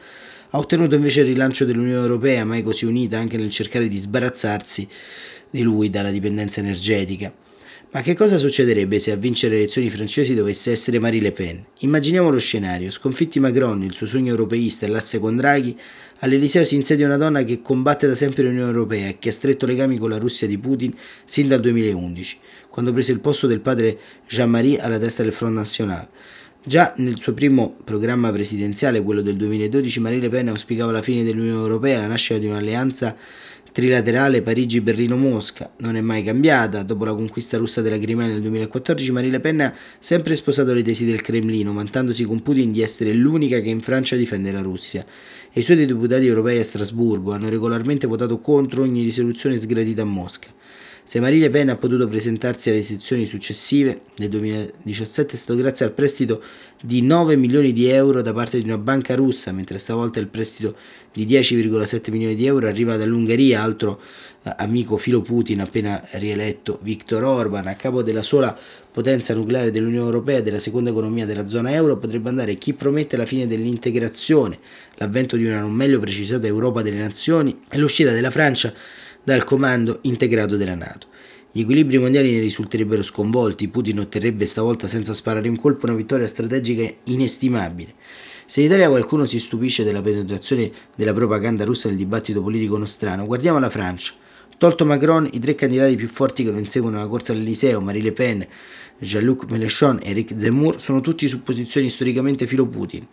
ha 0.55 0.57
ottenuto 0.57 0.95
invece 0.95 1.19
il 1.19 1.25
rilancio 1.25 1.65
dell'Unione 1.65 1.99
Europea, 1.99 2.45
mai 2.45 2.63
così 2.63 2.85
unita 2.85 3.17
anche 3.17 3.35
nel 3.35 3.49
cercare 3.49 3.89
di 3.89 3.97
sbarazzarsi 3.97 4.87
di 5.49 5.61
lui 5.61 5.89
dalla 5.89 6.11
dipendenza 6.11 6.61
energetica. 6.61 7.33
Ma 7.91 8.01
che 8.01 8.15
cosa 8.15 8.37
succederebbe 8.37 8.99
se 8.99 9.11
a 9.11 9.17
vincere 9.17 9.55
le 9.55 9.59
elezioni 9.61 9.89
francesi 9.89 10.33
dovesse 10.33 10.71
essere 10.71 10.97
Marie 10.97 11.19
Le 11.19 11.33
Pen? 11.33 11.61
Immaginiamo 11.79 12.29
lo 12.29 12.39
scenario: 12.39 12.89
sconfitti 12.89 13.37
Macron, 13.41 13.83
il 13.83 13.93
suo 13.93 14.07
sogno 14.07 14.31
europeista 14.31 14.85
e 14.85 14.89
l'asse 14.89 15.19
con 15.19 15.35
Draghi, 15.35 15.77
all'Eliseo 16.19 16.63
si 16.63 16.75
insedia 16.75 17.05
una 17.05 17.17
donna 17.17 17.43
che 17.43 17.61
combatte 17.61 18.07
da 18.07 18.15
sempre 18.15 18.43
l'Unione 18.43 18.71
Europea 18.71 19.09
e 19.09 19.19
che 19.19 19.29
ha 19.29 19.33
stretto 19.33 19.65
legami 19.65 19.97
con 19.97 20.09
la 20.09 20.17
Russia 20.17 20.47
di 20.47 20.57
Putin 20.57 20.93
sin 21.25 21.49
dal 21.49 21.59
2011, 21.59 22.37
quando 22.69 22.93
prese 22.93 23.11
il 23.11 23.19
posto 23.19 23.45
del 23.45 23.59
padre 23.59 23.97
Jean-Marie 24.25 24.79
alla 24.79 24.99
testa 24.99 25.21
del 25.21 25.33
Front 25.33 25.55
National. 25.55 26.07
Già 26.67 26.95
nel 26.97 27.19
suo 27.19 27.35
primo 27.35 27.75
programma 27.83 28.31
presidenziale, 28.31 29.03
quello 29.03 29.21
del 29.21 29.35
2012, 29.35 29.99
Marine 29.99 30.23
Le 30.23 30.29
Pen 30.29 30.49
auspicava 30.49 30.91
la 30.91 31.03
fine 31.03 31.23
dell'Unione 31.23 31.59
Europea 31.59 31.99
la 31.99 32.07
nascita 32.07 32.39
di 32.39 32.47
un'alleanza 32.47 33.15
trilaterale 33.71 34.41
Parigi-Berlino-Mosca. 34.41 35.73
Non 35.81 35.95
è 35.95 36.01
mai 36.01 36.23
cambiata. 36.23 36.81
Dopo 36.81 37.05
la 37.05 37.13
conquista 37.13 37.57
russa 37.57 37.81
della 37.81 37.99
Crimea 37.99 38.25
nel 38.25 38.41
2014, 38.41 39.11
Marine 39.11 39.33
Le 39.33 39.41
Pen 39.41 39.61
ha 39.61 39.75
sempre 39.99 40.35
sposato 40.35 40.73
le 40.73 40.81
tesi 40.81 41.05
del 41.05 41.21
Cremlino, 41.21 41.71
vantandosi 41.71 42.23
con 42.23 42.41
Putin 42.41 42.71
di 42.71 42.81
essere 42.81 43.13
l'unica 43.13 43.59
che 43.59 43.69
in 43.69 43.81
Francia 43.81 44.15
difende 44.15 44.51
la 44.51 44.61
Russia. 44.61 45.05
E 45.53 45.59
i 45.59 45.63
suoi 45.63 45.85
deputati 45.85 46.25
europei 46.25 46.57
a 46.57 46.63
Strasburgo 46.63 47.31
hanno 47.33 47.47
regolarmente 47.47 48.07
votato 48.07 48.39
contro 48.39 48.81
ogni 48.81 49.03
risoluzione 49.03 49.59
sgradita 49.59 50.01
a 50.01 50.05
Mosca. 50.05 50.47
Se 51.07 51.19
Marie 51.19 51.39
Le 51.39 51.51
Pen 51.51 51.69
ha 51.69 51.75
potuto 51.75 52.07
presentarsi 52.07 52.71
alle 52.71 52.81
sezioni 52.81 53.27
successive, 53.27 54.01
nel 54.17 54.27
2017 54.29 55.35
è 55.35 55.37
stato 55.37 55.55
grazie 55.59 55.85
al 55.85 55.91
prestito 55.91 56.41
di 56.81 57.03
9 57.03 57.35
milioni 57.35 57.73
di 57.73 57.87
euro 57.87 58.23
da 58.23 58.33
parte 58.33 58.57
di 58.57 58.65
una 58.65 58.79
banca 58.79 59.13
russa, 59.13 59.51
mentre 59.51 59.77
stavolta 59.77 60.19
il 60.19 60.25
prestito 60.25 60.75
di 61.13 61.27
10,7 61.27 62.09
milioni 62.09 62.33
di 62.33 62.47
euro 62.47 62.65
arriva 62.65 62.97
dall'Ungheria, 62.97 63.61
altro 63.61 64.01
eh, 64.41 64.51
amico 64.57 64.97
filo 64.97 65.21
Putin 65.21 65.61
appena 65.61 66.01
rieletto 66.13 66.79
Viktor 66.81 67.23
Orban, 67.23 67.67
a 67.67 67.75
capo 67.75 68.01
della 68.01 68.23
sola 68.23 68.57
potenza 68.91 69.35
nucleare 69.35 69.69
dell'Unione 69.69 70.05
Europea 70.07 70.39
e 70.39 70.41
della 70.41 70.59
seconda 70.59 70.89
economia 70.89 71.27
della 71.27 71.45
zona 71.45 71.71
euro 71.71 71.97
potrebbe 71.97 72.29
andare 72.29 72.55
chi 72.55 72.73
promette 72.73 73.15
la 73.15 73.27
fine 73.27 73.45
dell'integrazione, 73.45 74.57
l'avvento 74.95 75.37
di 75.37 75.45
una 75.45 75.59
non 75.59 75.71
meglio 75.71 75.99
precisata 75.99 76.47
Europa 76.47 76.81
delle 76.81 76.97
nazioni 76.97 77.59
e 77.69 77.77
l'uscita 77.77 78.11
della 78.11 78.31
Francia 78.31 78.73
dal 79.25 79.43
comando 79.43 79.99
integrato 80.03 80.55
della 80.55 80.75
Nato. 80.75 81.07
Gli 81.51 81.61
equilibri 81.61 81.97
mondiali 81.97 82.31
ne 82.31 82.41
risulterebbero 82.41 83.01
sconvolti, 83.01 83.67
Putin 83.69 83.99
otterrebbe 83.99 84.45
stavolta 84.45 84.87
senza 84.87 85.15
sparare 85.15 85.49
un 85.49 85.55
colpo 85.55 85.87
una 85.87 85.95
vittoria 85.95 86.27
strategica 86.27 86.87
inestimabile. 87.05 87.95
Se 88.45 88.59
in 88.59 88.67
Italia 88.67 88.87
qualcuno 88.87 89.25
si 89.25 89.39
stupisce 89.39 89.83
della 89.83 90.01
penetrazione 90.01 90.71
della 90.95 91.13
propaganda 91.13 91.65
russa 91.65 91.87
nel 91.87 91.97
dibattito 91.97 92.43
politico 92.43 92.77
nostrano, 92.77 93.25
guardiamo 93.25 93.57
la 93.57 93.71
Francia. 93.71 94.13
Tolto 94.59 94.85
Macron, 94.85 95.27
i 95.31 95.39
tre 95.39 95.55
candidati 95.55 95.95
più 95.95 96.07
forti 96.07 96.43
che 96.43 96.51
lo 96.51 96.59
inseguono 96.59 96.99
alla 96.99 97.07
corsa 97.07 97.31
all'Eliseo, 97.31 97.81
Marie 97.81 98.03
Le 98.03 98.11
Pen, 98.11 98.47
Jean-Luc 98.99 99.49
Mélenchon 99.49 100.01
e 100.03 100.11
Eric 100.11 100.35
Zemmour, 100.37 100.79
sono 100.79 101.01
tutti 101.01 101.27
su 101.27 101.41
posizioni 101.41 101.89
storicamente 101.89 102.45
filo 102.45 102.67
Putin 102.67 103.07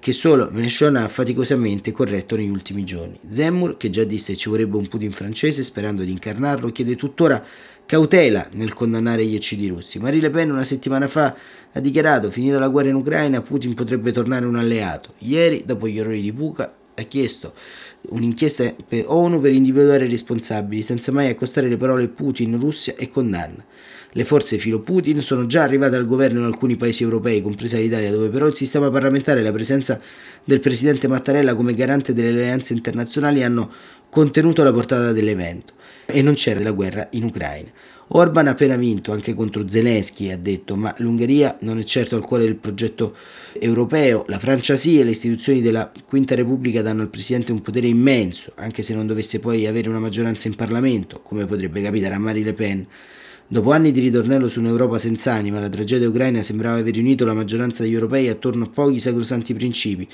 che 0.00 0.12
solo 0.12 0.48
Mélenchon 0.50 0.96
ha 0.96 1.08
faticosamente 1.08 1.92
corretto 1.92 2.34
negli 2.34 2.48
ultimi 2.48 2.84
giorni. 2.84 3.18
Zemmour, 3.28 3.76
che 3.76 3.90
già 3.90 4.02
disse 4.02 4.34
ci 4.34 4.48
vorrebbe 4.48 4.78
un 4.78 4.88
Putin 4.88 5.12
francese 5.12 5.62
sperando 5.62 6.02
di 6.02 6.10
incarnarlo, 6.10 6.72
chiede 6.72 6.96
tuttora 6.96 7.44
cautela 7.84 8.48
nel 8.52 8.72
condannare 8.72 9.24
gli 9.26 9.34
eccidi 9.34 9.68
russi. 9.68 9.98
Marie 9.98 10.22
Le 10.22 10.30
Pen 10.30 10.50
una 10.50 10.64
settimana 10.64 11.06
fa 11.06 11.36
ha 11.72 11.80
dichiarato 11.80 12.30
finita 12.30 12.58
la 12.58 12.68
guerra 12.68 12.88
in 12.88 12.94
Ucraina 12.94 13.42
Putin 13.42 13.74
potrebbe 13.74 14.10
tornare 14.10 14.46
un 14.46 14.56
alleato. 14.56 15.14
Ieri, 15.18 15.64
dopo 15.66 15.86
gli 15.86 15.98
errori 15.98 16.22
di 16.22 16.32
Puka, 16.32 16.74
ha 16.94 17.02
chiesto 17.02 17.54
un'inchiesta 18.08 18.74
per 18.88 19.04
ONU 19.06 19.40
per 19.40 19.52
individuare 19.52 20.06
i 20.06 20.08
responsabili, 20.08 20.80
senza 20.82 21.12
mai 21.12 21.28
accostare 21.28 21.68
le 21.68 21.76
parole 21.76 22.08
Putin, 22.08 22.58
Russia 22.58 22.94
e 22.96 23.10
condanna. 23.10 23.64
Le 24.12 24.24
forze 24.24 24.58
filo 24.58 24.80
Putin 24.80 25.22
sono 25.22 25.46
già 25.46 25.62
arrivate 25.62 25.94
al 25.94 26.06
governo 26.06 26.40
in 26.40 26.44
alcuni 26.44 26.76
paesi 26.76 27.04
europei, 27.04 27.42
compresa 27.42 27.78
l'Italia, 27.78 28.10
dove 28.10 28.28
però 28.28 28.46
il 28.46 28.56
sistema 28.56 28.90
parlamentare 28.90 29.40
e 29.40 29.42
la 29.44 29.52
presenza 29.52 30.00
del 30.42 30.58
presidente 30.58 31.06
Mattarella 31.06 31.54
come 31.54 31.74
garante 31.74 32.12
delle 32.12 32.30
alleanze 32.30 32.72
internazionali 32.72 33.44
hanno 33.44 33.70
contenuto 34.08 34.64
la 34.64 34.72
portata 34.72 35.12
dell'evento 35.12 35.74
e 36.06 36.22
non 36.22 36.34
c'era 36.34 36.60
la 36.60 36.72
guerra 36.72 37.06
in 37.12 37.22
Ucraina. 37.22 37.70
Orban 38.12 38.48
ha 38.48 38.50
appena 38.50 38.74
vinto 38.74 39.12
anche 39.12 39.34
contro 39.34 39.68
Zelensky, 39.68 40.32
ha 40.32 40.36
detto, 40.36 40.74
ma 40.74 40.92
l'Ungheria 40.98 41.56
non 41.60 41.78
è 41.78 41.84
certo 41.84 42.16
al 42.16 42.24
cuore 42.24 42.42
del 42.42 42.56
progetto 42.56 43.14
europeo, 43.56 44.24
la 44.26 44.40
Francia 44.40 44.74
sì 44.74 44.98
e 44.98 45.04
le 45.04 45.10
istituzioni 45.10 45.62
della 45.62 45.92
Quinta 46.04 46.34
Repubblica 46.34 46.82
danno 46.82 47.02
al 47.02 47.08
Presidente 47.08 47.52
un 47.52 47.62
potere 47.62 47.86
immenso, 47.86 48.50
anche 48.56 48.82
se 48.82 48.94
non 48.94 49.06
dovesse 49.06 49.38
poi 49.38 49.68
avere 49.68 49.88
una 49.88 50.00
maggioranza 50.00 50.48
in 50.48 50.56
Parlamento, 50.56 51.20
come 51.22 51.46
potrebbe 51.46 51.80
capitare 51.80 52.14
a 52.14 52.18
Marie 52.18 52.42
Le 52.42 52.52
Pen. 52.52 52.86
Dopo 53.52 53.72
anni 53.72 53.90
di 53.90 53.98
ritornello 53.98 54.48
su 54.48 54.60
un'Europa 54.60 54.96
senza 54.96 55.32
anima, 55.32 55.58
la 55.58 55.68
tragedia 55.68 56.08
ucraina 56.08 56.40
sembrava 56.40 56.78
aver 56.78 56.96
unito 56.96 57.24
la 57.24 57.34
maggioranza 57.34 57.82
degli 57.82 57.94
europei 57.94 58.28
attorno 58.28 58.66
a 58.66 58.68
pochi 58.68 59.00
sacrosanti 59.00 59.54
principi, 59.54 60.06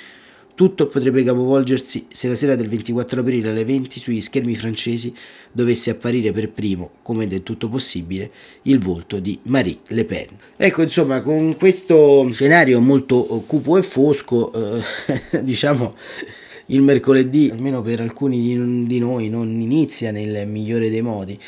tutto 0.54 0.86
potrebbe 0.86 1.22
capovolgersi 1.22 2.06
se 2.10 2.28
la 2.28 2.34
sera 2.34 2.56
del 2.56 2.70
24 2.70 3.20
aprile 3.20 3.50
alle 3.50 3.66
20 3.66 4.00
sugli 4.00 4.22
schermi 4.22 4.56
francesi 4.56 5.14
dovesse 5.52 5.90
apparire 5.90 6.32
per 6.32 6.48
primo, 6.48 6.92
come 7.02 7.28
del 7.28 7.42
tutto 7.42 7.68
possibile, 7.68 8.30
il 8.62 8.78
volto 8.78 9.18
di 9.18 9.38
Marie 9.42 9.80
Le 9.88 10.06
Pen. 10.06 10.28
Ecco, 10.56 10.80
insomma, 10.80 11.20
con 11.20 11.58
questo 11.58 12.26
scenario 12.32 12.80
molto 12.80 13.22
cupo 13.46 13.76
e 13.76 13.82
fosco, 13.82 14.50
eh, 14.50 14.82
diciamo, 15.44 15.94
il 16.66 16.80
mercoledì, 16.80 17.50
almeno 17.52 17.82
per 17.82 18.00
alcuni 18.00 18.86
di 18.86 18.98
noi, 18.98 19.28
non 19.28 19.60
inizia 19.60 20.10
nel 20.10 20.48
migliore 20.48 20.88
dei 20.88 21.02
modi. 21.02 21.38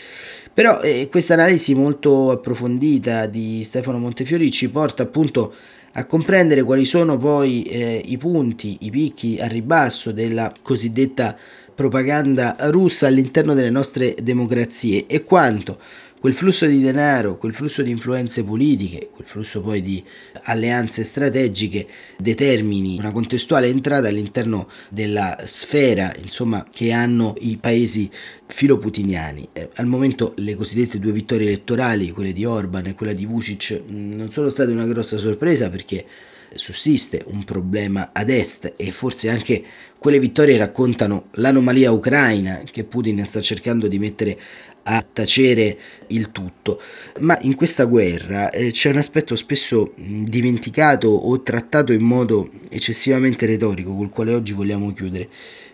Però 0.58 0.80
eh, 0.80 1.06
questa 1.08 1.34
analisi 1.34 1.72
molto 1.72 2.32
approfondita 2.32 3.26
di 3.26 3.62
Stefano 3.62 3.98
Montefiori 3.98 4.50
ci 4.50 4.68
porta 4.68 5.04
appunto 5.04 5.54
a 5.92 6.04
comprendere 6.04 6.64
quali 6.64 6.84
sono 6.84 7.16
poi 7.16 7.62
eh, 7.62 8.02
i 8.04 8.16
punti, 8.18 8.78
i 8.80 8.90
picchi 8.90 9.38
a 9.40 9.46
ribasso 9.46 10.10
della 10.10 10.52
cosiddetta 10.60 11.36
propaganda 11.72 12.56
russa 12.70 13.06
all'interno 13.06 13.54
delle 13.54 13.70
nostre 13.70 14.16
democrazie 14.20 15.06
e 15.06 15.22
quanto 15.22 15.78
quel 16.20 16.34
flusso 16.34 16.66
di 16.66 16.80
denaro, 16.80 17.36
quel 17.36 17.54
flusso 17.54 17.82
di 17.82 17.90
influenze 17.90 18.44
politiche, 18.44 19.10
quel 19.12 19.26
flusso 19.26 19.60
poi 19.60 19.82
di 19.82 20.02
alleanze 20.42 21.04
strategiche 21.04 21.86
determini 22.18 22.98
una 22.98 23.12
contestuale 23.12 23.68
entrata 23.68 24.08
all'interno 24.08 24.68
della 24.88 25.36
sfera 25.44 26.12
insomma, 26.20 26.66
che 26.70 26.92
hanno 26.92 27.34
i 27.40 27.56
paesi 27.58 28.10
filoputiniani. 28.46 29.48
Eh, 29.52 29.70
al 29.74 29.86
momento 29.86 30.34
le 30.36 30.54
cosiddette 30.54 30.98
due 30.98 31.12
vittorie 31.12 31.46
elettorali, 31.46 32.10
quelle 32.10 32.32
di 32.32 32.44
Orban 32.44 32.86
e 32.86 32.94
quella 32.94 33.12
di 33.12 33.26
Vucic, 33.26 33.82
non 33.86 34.30
sono 34.30 34.48
state 34.48 34.72
una 34.72 34.86
grossa 34.86 35.18
sorpresa 35.18 35.70
perché 35.70 36.04
sussiste 36.54 37.22
un 37.26 37.44
problema 37.44 38.10
ad 38.12 38.30
est 38.30 38.74
e 38.76 38.90
forse 38.90 39.28
anche 39.28 39.62
quelle 39.98 40.18
vittorie 40.18 40.56
raccontano 40.56 41.26
l'anomalia 41.32 41.92
ucraina 41.92 42.62
che 42.70 42.84
Putin 42.84 43.24
sta 43.24 43.40
cercando 43.40 43.88
di 43.88 43.98
mettere 43.98 44.38
a 44.90 45.04
tacere 45.10 45.78
il 46.08 46.32
tutto. 46.32 46.80
Ma 47.20 47.38
in 47.42 47.54
questa 47.54 47.84
guerra 47.84 48.50
eh, 48.50 48.70
c'è 48.70 48.90
un 48.90 48.96
aspetto 48.96 49.36
spesso 49.36 49.92
dimenticato 49.96 51.08
o 51.08 51.42
trattato 51.42 51.92
in 51.92 52.02
modo 52.02 52.48
eccessivamente 52.70 53.44
retorico, 53.44 53.94
col 53.94 54.08
quale 54.08 54.32
oggi 54.32 54.52
vogliamo 54.52 54.92
chiudere, 54.94 55.28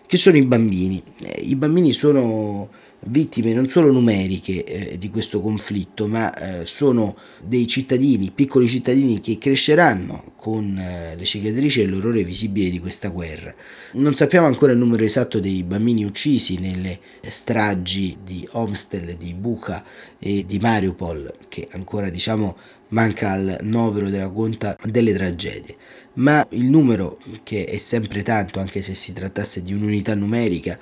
che 0.05 0.17
sono 0.17 0.35
i 0.35 0.43
bambini. 0.43 1.01
Eh, 1.23 1.41
I 1.43 1.55
bambini 1.55 1.93
sono 1.93 2.69
vittime 3.07 3.53
non 3.53 3.67
solo 3.67 3.91
numeriche 3.91 4.63
eh, 4.63 4.97
di 4.97 5.09
questo 5.09 5.41
conflitto, 5.41 6.07
ma 6.07 6.33
eh, 6.33 6.65
sono 6.65 7.15
dei 7.41 7.67
cittadini, 7.67 8.31
piccoli 8.31 8.67
cittadini 8.67 9.19
che 9.21 9.37
cresceranno 9.37 10.33
con 10.35 10.77
eh, 10.77 11.15
le 11.15 11.25
cicatrici 11.25 11.81
e 11.81 11.85
l'orrore 11.85 12.23
visibile 12.23 12.69
di 12.69 12.79
questa 12.79 13.09
guerra. 13.09 13.53
Non 13.93 14.15
sappiamo 14.15 14.47
ancora 14.47 14.71
il 14.71 14.77
numero 14.77 15.03
esatto 15.03 15.39
dei 15.39 15.63
bambini 15.63 16.03
uccisi 16.03 16.59
nelle 16.59 16.99
stragi 17.21 18.17
di 18.23 18.47
Homstel, 18.51 19.15
di 19.15 19.33
Bucha 19.33 19.83
e 20.19 20.45
di 20.45 20.59
Mariupol, 20.59 21.33
che 21.47 21.67
ancora 21.71 22.09
diciamo 22.09 22.57
manca 22.89 23.31
al 23.31 23.57
novero 23.61 24.09
della 24.09 24.29
conta 24.29 24.77
delle 24.83 25.13
tragedie, 25.13 25.75
ma 26.13 26.45
il 26.51 26.65
numero, 26.65 27.17
che 27.43 27.65
è 27.65 27.77
sempre 27.77 28.23
tanto 28.23 28.59
anche 28.59 28.81
se 28.81 28.93
si 28.93 29.11
trattasse 29.11 29.63
di 29.63 29.73
un'unità 29.73 30.13
numerica, 30.13 30.79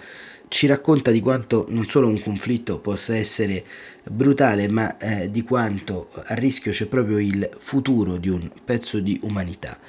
ci 0.54 0.68
racconta 0.68 1.10
di 1.10 1.20
quanto 1.20 1.66
non 1.70 1.88
solo 1.88 2.08
un 2.08 2.22
conflitto 2.22 2.78
possa 2.78 3.16
essere 3.16 3.66
brutale, 4.04 4.68
ma 4.68 4.98
eh, 4.98 5.32
di 5.32 5.42
quanto 5.42 6.10
a 6.26 6.36
rischio 6.36 6.72
c'è 6.72 6.86
proprio 6.86 7.18
il 7.18 7.50
futuro 7.60 8.18
di 8.18 8.30
un 8.30 8.52
pezzo 8.64 9.00
di 9.00 9.20
umanità. 9.24 9.80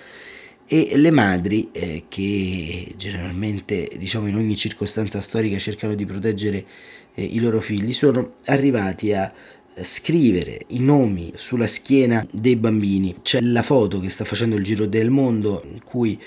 E 0.66 0.92
le 0.94 1.10
madri, 1.10 1.68
eh, 1.70 2.04
che 2.08 2.94
generalmente, 2.96 3.90
diciamo, 3.98 4.26
in 4.26 4.36
ogni 4.36 4.56
circostanza 4.56 5.20
storica 5.20 5.58
cercano 5.58 5.94
di 5.94 6.06
proteggere 6.06 6.64
eh, 7.14 7.22
i 7.22 7.40
loro 7.40 7.60
figli, 7.60 7.92
sono 7.92 8.36
arrivati 8.46 9.12
a 9.12 9.30
eh, 9.74 9.84
scrivere 9.84 10.62
i 10.68 10.80
nomi 10.80 11.30
sulla 11.36 11.66
schiena 11.66 12.26
dei 12.30 12.56
bambini. 12.56 13.16
C'è 13.20 13.42
la 13.42 13.62
foto 13.62 14.00
che 14.00 14.08
sta 14.08 14.24
facendo 14.24 14.56
il 14.56 14.64
giro 14.64 14.86
del 14.86 15.10
mondo 15.10 15.62
in 15.70 15.82
cui 15.84 16.18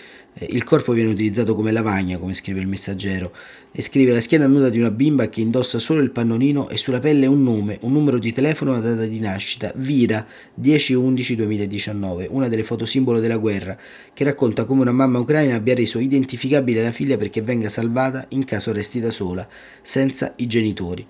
il 0.50 0.64
corpo 0.64 0.94
viene 0.94 1.12
utilizzato 1.12 1.56
come 1.56 1.72
lavagna, 1.72 2.18
come 2.18 2.34
scrive 2.34 2.60
il 2.60 2.68
messaggero, 2.68 3.34
e 3.72 3.82
scrive 3.82 4.12
la 4.12 4.22
schiena 4.22 4.48
nuda 4.48 4.70
di 4.70 4.80
una 4.80 4.92
bimba 4.92 5.30
che 5.30 5.42
indossa 5.42 5.80
solo 5.80 6.02
il 6.02 6.12
pannolino 6.12 6.70
e 6.70 6.78
sulla 6.78 7.00
pelle 7.00 7.26
un 7.26 7.44
nome, 7.44 7.78
un 7.82 7.92
numero 7.92 8.18
di 8.18 8.34
telefono 8.34 8.72
e 8.72 8.78
una 8.78 8.90
data 8.90 9.06
di 9.06 9.20
nascita, 9.20 9.72
Vira 9.76 10.26
10-11-2019, 10.60 12.28
una 12.30 12.48
delle 12.48 12.64
foto 12.64 12.86
simbolo 12.86 13.20
della 13.20 13.38
guerra, 13.38 13.78
che 14.14 14.24
racconta 14.24 14.66
come 14.66 14.82
una 14.82 14.92
mamma 14.92 15.20
ucraina 15.20 15.56
abbia 15.56 15.76
reso 15.76 16.00
identificabile 16.00 16.84
la 16.84 16.92
figlia 16.92 17.18
perché 17.18 17.42
venga 17.42 17.70
salvata 17.70 18.26
in 18.30 18.46
caso 18.46 18.72
resti 18.72 19.00
da 19.00 19.12
sola, 19.12 19.48
senza 19.82 20.34
i 20.38 20.48
genitori. 20.48 21.06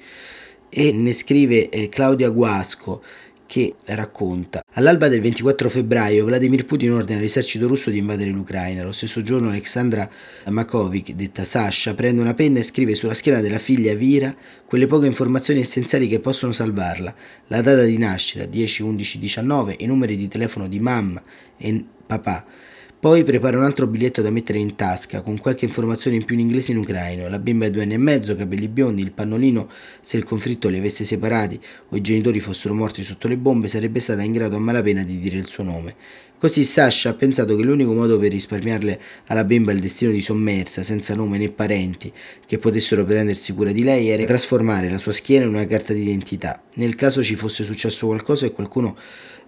E 0.69 0.91
ne 0.91 1.13
scrive 1.13 1.69
eh, 1.69 1.87
Claudia 1.87 2.29
Guasco, 2.29 3.01
che 3.47 3.73
racconta 3.85 4.61
All'alba 4.73 5.07
del 5.07 5.21
24 5.21 5.69
febbraio 5.69 6.25
Vladimir 6.25 6.65
Putin 6.65 6.91
ordina 6.91 7.17
all'esercito 7.17 7.67
russo 7.67 7.89
di 7.89 7.97
invadere 7.97 8.29
l'Ucraina. 8.29 8.83
Lo 8.83 8.91
stesso 8.91 9.23
giorno 9.23 9.49
Alexandra 9.49 10.07
Makovic, 10.45 11.13
detta 11.13 11.43
Sasha, 11.43 11.95
prende 11.95 12.21
una 12.21 12.35
penna 12.35 12.59
e 12.59 12.63
scrive 12.63 12.93
sulla 12.93 13.15
schiena 13.15 13.41
della 13.41 13.57
figlia 13.57 13.95
Vira 13.95 14.35
quelle 14.65 14.85
poche 14.85 15.07
informazioni 15.07 15.61
essenziali 15.61 16.07
che 16.07 16.19
possono 16.19 16.51
salvarla. 16.51 17.15
La 17.47 17.61
data 17.61 17.83
di 17.83 17.97
nascita 17.97 18.45
10, 18.45 18.83
11, 18.83 19.17
19, 19.17 19.75
i 19.79 19.87
numeri 19.87 20.15
di 20.15 20.27
telefono 20.27 20.67
di 20.67 20.79
mamma 20.79 21.23
e 21.57 21.83
papà 22.05 22.45
poi 22.99 23.23
prepara 23.23 23.57
un 23.57 23.63
altro 23.63 23.85
biglietto 23.85 24.23
da 24.23 24.31
mettere 24.31 24.57
in 24.57 24.75
tasca, 24.75 25.21
con 25.21 25.37
qualche 25.37 25.65
informazione 25.65 26.15
in 26.15 26.25
più 26.25 26.33
in 26.33 26.41
inglese 26.41 26.71
e 26.71 26.75
in 26.75 26.81
ucraino. 26.81 27.29
La 27.29 27.37
bimba 27.37 27.65
è 27.65 27.69
due 27.69 27.83
anni 27.83 27.93
e 27.93 27.97
mezzo, 27.97 28.35
capelli 28.35 28.67
biondi, 28.67 29.03
il 29.03 29.11
pannolino, 29.11 29.69
se 30.01 30.17
il 30.17 30.23
conflitto 30.23 30.67
li 30.67 30.79
avesse 30.79 31.05
separati 31.05 31.59
o 31.89 31.95
i 31.95 32.01
genitori 32.01 32.39
fossero 32.39 32.73
morti 32.73 33.03
sotto 33.03 33.27
le 33.27 33.37
bombe, 33.37 33.67
sarebbe 33.67 33.99
stata 33.99 34.23
in 34.23 34.31
grado 34.31 34.55
a 34.55 34.59
malapena 34.59 35.03
di 35.03 35.19
dire 35.19 35.37
il 35.37 35.45
suo 35.45 35.63
nome. 35.63 35.95
Così 36.39 36.63
Sasha 36.63 37.09
ha 37.09 37.13
pensato 37.13 37.55
che 37.55 37.63
l'unico 37.63 37.93
modo 37.93 38.19
per 38.19 38.31
risparmiarle 38.31 38.99
alla 39.27 39.43
bimba 39.43 39.71
il 39.71 39.79
destino 39.79 40.11
di 40.11 40.21
sommersa, 40.21 40.83
senza 40.83 41.15
nome 41.15 41.37
né 41.37 41.49
parenti 41.49 42.11
che 42.45 42.57
potessero 42.57 43.03
prendersi 43.05 43.53
cura 43.53 43.71
di 43.71 43.83
lei, 43.83 44.09
era 44.09 44.23
trasformare 44.23 44.89
la 44.89 44.99
sua 44.99 45.13
schiena 45.13 45.45
in 45.45 45.53
una 45.53 45.65
carta 45.65 45.93
d'identità. 45.93 46.61
Nel 46.75 46.93
caso 46.93 47.23
ci 47.23 47.35
fosse 47.35 47.63
successo 47.63 48.05
qualcosa 48.05 48.45
e 48.45 48.51
qualcuno 48.51 48.95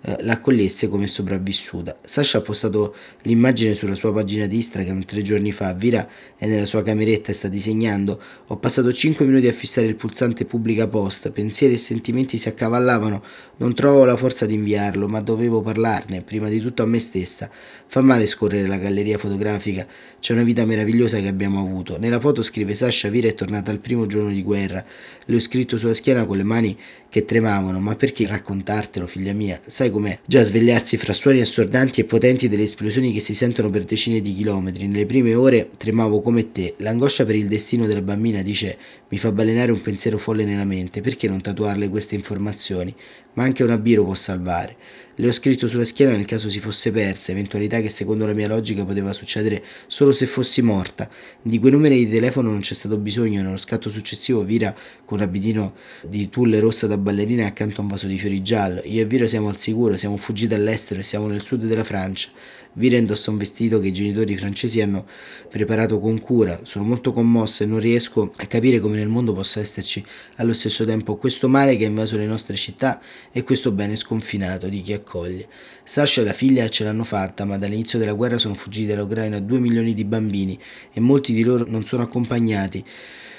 eh, 0.01 0.17
l'accogliesse 0.21 0.87
come 0.87 1.07
sopravvissuta. 1.07 1.97
Sasha 2.01 2.37
ha 2.37 2.41
postato 2.41 2.95
l'immagine 3.23 3.73
sulla 3.73 3.95
sua 3.95 4.13
pagina 4.13 4.45
di 4.45 4.55
Instagram 4.55 5.03
tre 5.03 5.21
giorni 5.21 5.51
fa. 5.51 5.73
Vira 5.73 6.07
è 6.37 6.47
nella 6.47 6.65
sua 6.65 6.83
cameretta 6.83 7.31
e 7.31 7.33
sta 7.33 7.47
disegnando. 7.47 8.21
Ho 8.47 8.57
passato 8.57 8.93
5 8.93 9.25
minuti 9.25 9.47
a 9.47 9.53
fissare 9.53 9.87
il 9.87 9.95
pulsante 9.95 10.45
pubblica 10.45 10.87
post. 10.87 11.31
Pensieri 11.31 11.73
e 11.73 11.77
sentimenti 11.77 12.37
si 12.37 12.47
accavallavano. 12.47 13.23
Non 13.57 13.73
trovo 13.73 14.05
la 14.05 14.15
forza 14.15 14.45
di 14.45 14.53
inviarlo, 14.53 15.07
ma 15.07 15.19
dovevo 15.19 15.61
parlarne, 15.61 16.21
prima 16.21 16.47
di 16.47 16.59
tutto 16.59 16.83
a 16.83 16.85
me 16.85 16.99
stessa. 16.99 17.49
Fa 17.91 18.01
male 18.01 18.27
scorrere 18.27 18.67
la 18.67 18.77
galleria 18.77 19.17
fotografica. 19.17 19.87
C'è 20.19 20.33
una 20.33 20.43
vita 20.43 20.63
meravigliosa 20.63 21.17
che 21.17 21.27
abbiamo 21.27 21.59
avuto. 21.59 21.97
Nella 21.97 22.19
foto 22.19 22.43
scrive 22.43 22.75
Sasha 22.75 23.09
Vira 23.09 23.27
è 23.27 23.33
tornata 23.33 23.71
al 23.71 23.79
primo 23.79 24.05
giorno 24.05 24.29
di 24.29 24.43
guerra. 24.43 24.85
Le 25.25 25.35
ho 25.35 25.39
scritto 25.39 25.75
sulla 25.75 25.95
schiena 25.95 26.23
con 26.25 26.37
le 26.37 26.43
mani 26.43 26.77
che 27.09 27.25
tremavano. 27.25 27.79
Ma 27.79 27.95
perché 27.95 28.27
raccontartelo, 28.27 29.07
figlia 29.07 29.33
mia? 29.33 29.59
Sai 29.65 29.89
com'è? 29.89 30.19
Già 30.23 30.43
svegliarsi 30.43 30.97
fra 30.97 31.13
suoni 31.13 31.41
assordanti 31.41 32.01
e 32.01 32.03
potenti 32.03 32.47
delle 32.47 32.61
esplosioni 32.61 33.11
che 33.11 33.21
si 33.21 33.33
sentono 33.33 33.71
per 33.71 33.85
decine 33.85 34.21
di 34.21 34.35
chilometri. 34.35 34.85
Nelle 34.85 35.07
prime 35.07 35.33
ore 35.33 35.71
tremavo 35.75 36.21
come 36.21 36.51
te. 36.51 36.75
L'angoscia 36.77 37.25
per 37.25 37.33
il 37.33 37.47
destino 37.47 37.87
della 37.87 38.03
bambina, 38.03 38.43
dice, 38.43 38.77
mi 39.07 39.17
fa 39.17 39.31
balenare 39.31 39.71
un 39.71 39.81
pensiero 39.81 40.19
folle 40.19 40.45
nella 40.45 40.63
mente. 40.63 41.01
Perché 41.01 41.27
non 41.27 41.41
tatuarle 41.41 41.89
queste 41.89 42.13
informazioni? 42.13 42.93
ma 43.33 43.45
anche 43.45 43.63
una 43.63 43.77
biro 43.77 44.03
può 44.03 44.15
salvare. 44.15 44.75
Le 45.19 45.27
ho 45.27 45.33
scritto 45.33 45.67
sulla 45.67 45.83
schiena 45.83 46.13
nel 46.13 46.23
caso 46.23 46.49
si 46.49 46.61
fosse 46.61 46.93
persa, 46.93 47.33
eventualità 47.33 47.81
che 47.81 47.89
secondo 47.89 48.25
la 48.25 48.31
mia 48.31 48.47
logica 48.47 48.85
poteva 48.85 49.11
succedere 49.11 49.61
solo 49.87 50.13
se 50.13 50.25
fossi 50.25 50.61
morta. 50.61 51.09
Di 51.41 51.59
quei 51.59 51.73
numeri 51.73 52.05
di 52.05 52.09
telefono 52.09 52.51
non 52.51 52.61
c'è 52.61 52.73
stato 52.73 52.97
bisogno, 52.97 53.41
nello 53.41 53.57
scatto 53.57 53.89
successivo 53.89 54.43
Vira 54.43 54.73
con 55.03 55.17
un 55.17 55.25
abitino 55.25 55.73
di 56.07 56.29
tulle 56.29 56.61
rossa 56.61 56.87
da 56.87 56.95
ballerina 56.95 57.45
accanto 57.45 57.81
a 57.81 57.83
un 57.83 57.89
vaso 57.89 58.07
di 58.07 58.17
fiori 58.17 58.41
giallo. 58.41 58.79
Io 58.85 59.01
e 59.01 59.05
Vira 59.05 59.27
siamo 59.27 59.49
al 59.49 59.57
sicuro, 59.57 59.97
siamo 59.97 60.15
fuggiti 60.15 60.53
all'estero 60.53 61.01
e 61.01 61.03
siamo 61.03 61.27
nel 61.27 61.41
sud 61.41 61.65
della 61.65 61.83
Francia. 61.83 62.29
Vira 62.73 62.97
indossa 62.97 63.31
un 63.31 63.37
vestito 63.37 63.79
che 63.79 63.87
i 63.87 63.91
genitori 63.91 64.37
francesi 64.37 64.79
hanno 64.79 65.05
preparato 65.49 65.99
con 65.99 66.19
cura. 66.19 66.59
Sono 66.63 66.85
molto 66.85 67.11
commossa 67.11 67.63
e 67.63 67.67
non 67.67 67.79
riesco 67.79 68.31
a 68.35 68.45
capire 68.45 68.79
come 68.79 68.97
nel 68.97 69.07
mondo 69.07 69.33
possa 69.33 69.59
esserci 69.59 70.05
allo 70.35 70.53
stesso 70.53 70.85
tempo 70.85 71.17
questo 71.17 71.47
male 71.49 71.75
che 71.77 71.85
ha 71.85 71.87
invaso 71.87 72.15
le 72.15 72.27
nostre 72.27 72.55
città 72.55 73.01
e 73.31 73.43
questo 73.43 73.71
bene 73.71 73.95
sconfinato 73.95 74.67
di 74.67 74.81
chi 74.81 74.93
accoglie. 74.93 75.47
Sasha 75.83 76.21
e 76.21 76.23
la 76.25 76.33
figlia 76.33 76.69
ce 76.69 76.83
l'hanno 76.83 77.03
fatta, 77.03 77.43
ma 77.43 77.57
dall'inizio 77.57 77.97
della 77.97 78.13
guerra 78.13 78.37
sono 78.37 78.53
fuggiti 78.53 78.85
dall'Ucraina 78.85 79.39
2 79.39 79.59
milioni 79.59 79.95
di 79.95 80.05
bambini 80.05 80.59
e 80.93 80.99
molti 80.99 81.33
di 81.33 81.43
loro 81.43 81.65
non 81.67 81.83
sono 81.83 82.03
accompagnati. 82.03 82.85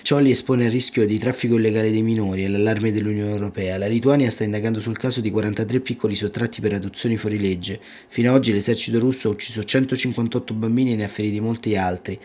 Ciò 0.02 0.18
li 0.18 0.30
espone 0.30 0.64
al 0.64 0.70
rischio 0.70 1.06
di 1.06 1.18
traffico 1.18 1.56
illegale 1.56 1.90
dei 1.90 2.02
minori 2.02 2.44
e 2.44 2.48
l'allarme 2.48 2.90
dell'Unione 2.90 3.30
Europea. 3.30 3.78
La 3.78 3.86
Lituania 3.86 4.30
sta 4.30 4.44
indagando 4.44 4.80
sul 4.80 4.96
caso 4.96 5.20
di 5.20 5.30
43 5.30 5.80
piccoli 5.80 6.14
sottratti 6.14 6.60
per 6.60 6.72
adozioni 6.72 7.16
fuori 7.16 7.38
legge. 7.38 7.78
Fino 8.08 8.30
ad 8.30 8.36
oggi 8.36 8.52
l'esercito 8.52 8.98
russo 8.98 9.28
ha 9.28 9.32
ucciso 9.32 9.62
158 9.62 10.54
bambini 10.54 10.92
e 10.92 10.96
ne 10.96 11.04
ha 11.04 11.08
feriti 11.08 11.38
molti 11.38 11.76
altri 11.76 12.18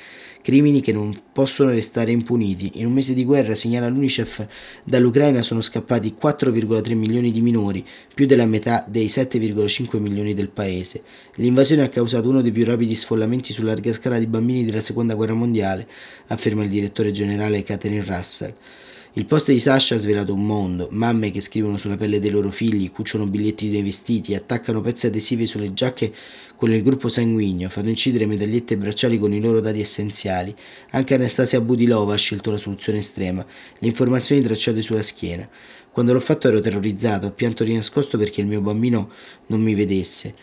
crimini 0.46 0.80
che 0.80 0.92
non 0.92 1.12
possono 1.34 1.72
restare 1.72 2.12
impuniti. 2.12 2.74
In 2.76 2.86
un 2.86 2.94
mese 2.94 3.16
di 3.16 3.26
guerra, 3.26 3.56
segnala 3.56 3.88
l'UNICEF, 3.88 4.46
dall'Ucraina 4.84 5.42
sono 5.42 5.60
scappati 5.60 6.14
4,3 6.22 6.94
milioni 6.94 7.32
di 7.32 7.42
minori, 7.42 7.84
più 8.14 8.28
della 8.28 8.46
metà 8.46 8.86
dei 8.88 9.08
7,5 9.08 9.98
milioni 9.98 10.36
del 10.36 10.50
paese. 10.50 11.02
L'invasione 11.38 11.82
ha 11.82 11.90
causato 11.90 12.30
uno 12.30 12.44
dei 12.44 12.52
più 12.52 12.64
rapidi 12.64 12.94
sfollamenti 12.94 13.54
su 13.54 13.64
larga 13.64 13.92
scala 13.92 14.20
di 14.20 14.28
bambini 14.28 14.64
della 14.64 14.82
seconda 14.82 15.16
guerra 15.16 15.34
mondiale, 15.34 15.88
afferma 16.28 16.62
il 16.62 16.70
direttore 16.70 17.10
generale 17.10 17.64
Catherine 17.64 18.06
Russell. 18.06 18.54
Il 19.18 19.26
post 19.26 19.50
di 19.50 19.62
Sasha 19.62 19.96
ha 19.96 19.98
svelato 19.98 20.34
un 20.34 20.46
mondo, 20.46 20.90
mamme 20.92 21.32
che 21.32 21.40
scrivono 21.40 21.78
sulla 21.78 21.96
pelle 21.96 22.20
dei 22.20 22.32
loro 22.32 22.52
figli, 22.52 22.92
cuciono 22.92 23.26
biglietti 23.26 23.70
dei 23.70 23.82
vestiti, 23.82 24.36
attaccano 24.36 24.82
pezzi 24.82 25.06
adesivi 25.06 25.48
sulle 25.48 25.74
giacche 25.74 26.14
con 26.58 26.70
il 26.70 26.84
gruppo 26.84 27.08
sanguigno, 27.08 27.70
fanno 27.70 27.88
incidere 27.88 28.26
medagliette 28.26 28.74
e 28.74 28.78
bracciali 28.78 29.18
con 29.18 29.32
i 29.32 29.40
loro 29.40 29.62
dati 29.62 29.80
essenziali. 29.80 30.54
Anche 30.90 31.14
Anastasia 31.14 31.62
Budilova 31.62 32.14
ha 32.14 32.18
scelto 32.18 32.52
la 32.52 32.58
soluzione 32.58 33.00
estrema, 33.00 33.46
le 33.80 33.88
informazioni 33.88 34.42
tracciate 34.42 34.82
sulla 34.82 35.02
schiena. 35.02 35.48
Quando 35.92 36.12
l'ho 36.12 36.20
fatto 36.20 36.50
ero 36.50 36.60
terrorizzato, 36.60 37.28
ho 37.28 37.32
pianto 37.32 37.64
di 37.64 37.74
nascosto 37.74 38.18
perché 38.18 38.42
il 38.42 38.48
mio 38.48 38.60
bambino 38.60 39.12
non 39.46 39.62
mi 39.62 39.76
vedesse. 39.76 40.36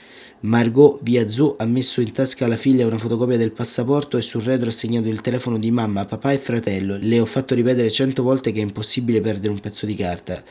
Margot 0.44 0.98
Viazou 1.02 1.54
ha 1.56 1.64
messo 1.66 2.00
in 2.00 2.10
tasca 2.10 2.46
alla 2.46 2.56
figlia 2.56 2.84
una 2.84 2.98
fotocopia 2.98 3.36
del 3.36 3.52
passaporto 3.52 4.16
e 4.16 4.22
sul 4.22 4.42
retro 4.42 4.70
ha 4.70 4.72
segnato 4.72 5.06
il 5.06 5.20
telefono 5.20 5.56
di 5.56 5.70
mamma, 5.70 6.04
papà 6.04 6.32
e 6.32 6.38
fratello. 6.38 6.96
Le 6.98 7.20
ho 7.20 7.26
fatto 7.26 7.54
ripetere 7.54 7.92
cento 7.92 8.24
volte 8.24 8.50
che 8.50 8.58
è 8.58 8.62
impossibile 8.62 9.20
perdere 9.20 9.52
un 9.52 9.60
pezzo 9.60 9.86
di 9.86 9.94
carta 9.94 10.42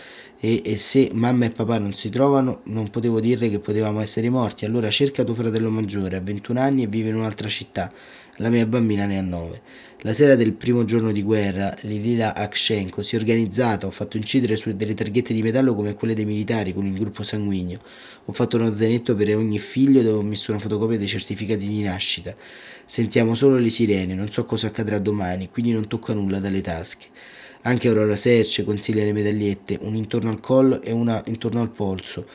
e, 0.44 0.64
e 0.66 0.78
se 0.80 1.12
mamma 1.14 1.46
e 1.46 1.50
papà 1.52 1.78
non 1.78 1.94
si 1.94 2.10
trovano 2.10 2.62
non 2.66 2.90
potevo 2.90 3.20
dirle 3.20 3.48
che 3.52 3.60
potevamo 3.60 4.02
essere 4.02 4.28
morti. 4.30 4.66
Allora 4.66 4.90
cerca 4.90 5.24
tuo 5.24 5.36
fratello 5.36 5.70
maggiore, 5.70 6.18
ha 6.18 6.20
21 6.22 6.60
anni 6.60 6.84
e 6.84 6.88
vive 6.88 7.10
in 7.10 7.16
un'altra 7.16 7.48
città. 7.48 7.94
La 8.38 8.50
mia 8.50 8.66
bambina 8.66 9.06
ne 9.06 9.20
ha 9.20 9.22
9. 9.22 9.62
La 10.00 10.16
sera 10.16 10.36
del 10.36 10.54
primo 10.54 10.84
giorno 10.84 11.12
di 11.12 11.22
guerra, 11.22 11.76
Lilila 11.82 12.34
Akshenko 12.34 13.04
si 13.04 13.16
è 13.16 13.20
organizzata, 13.20 13.86
ho 13.86 13.92
fatto 13.92 14.18
incidere 14.18 14.56
su 14.56 14.76
delle 14.76 14.96
targhette 14.96 15.32
di 15.32 15.44
metallo 15.44 15.76
come 15.76 15.94
quelle 15.94 16.16
dei 16.16 16.26
militari 16.26 16.74
con 16.74 16.88
il 16.88 16.98
gruppo 16.98 17.22
sanguigno. 17.22 17.80
Ho 18.26 18.34
fatto 18.34 18.58
uno 18.58 18.74
zainetto 18.74 19.14
per 19.14 19.36
ogni 19.36 19.60
figlio 19.60 20.02
dove 20.02 20.18
ho 20.18 20.24
messo 20.24 20.50
una 20.50 20.60
fotocopia 20.60 20.98
dei 20.98 21.08
certificati 21.08 21.68
di 21.68 21.84
nascita. 21.84 22.36
Sentiamo 22.84 23.36
solo 23.36 23.58
le 23.58 23.70
sirene, 23.70 24.16
non 24.16 24.32
so 24.32 24.44
cosa 24.46 24.68
accadrà 24.68 24.98
domani, 24.98 25.50
quindi 25.50 25.72
non 25.72 25.88
tocca 25.88 26.14
nulla 26.14 26.40
dalle 26.40 26.62
tasche. 26.62 27.10
Anche 27.64 27.90
Aurora 27.90 28.16
Serce 28.16 28.64
consiglia 28.64 29.04
le 29.04 29.14
medagliette, 29.14 29.78
una 29.82 29.98
intorno 29.98 30.32
al 30.32 30.40
collo 30.40 30.82
e 30.82 30.92
una 30.92 31.22
intorno 31.28 31.62
al 31.62 31.70
polso. 31.70 32.28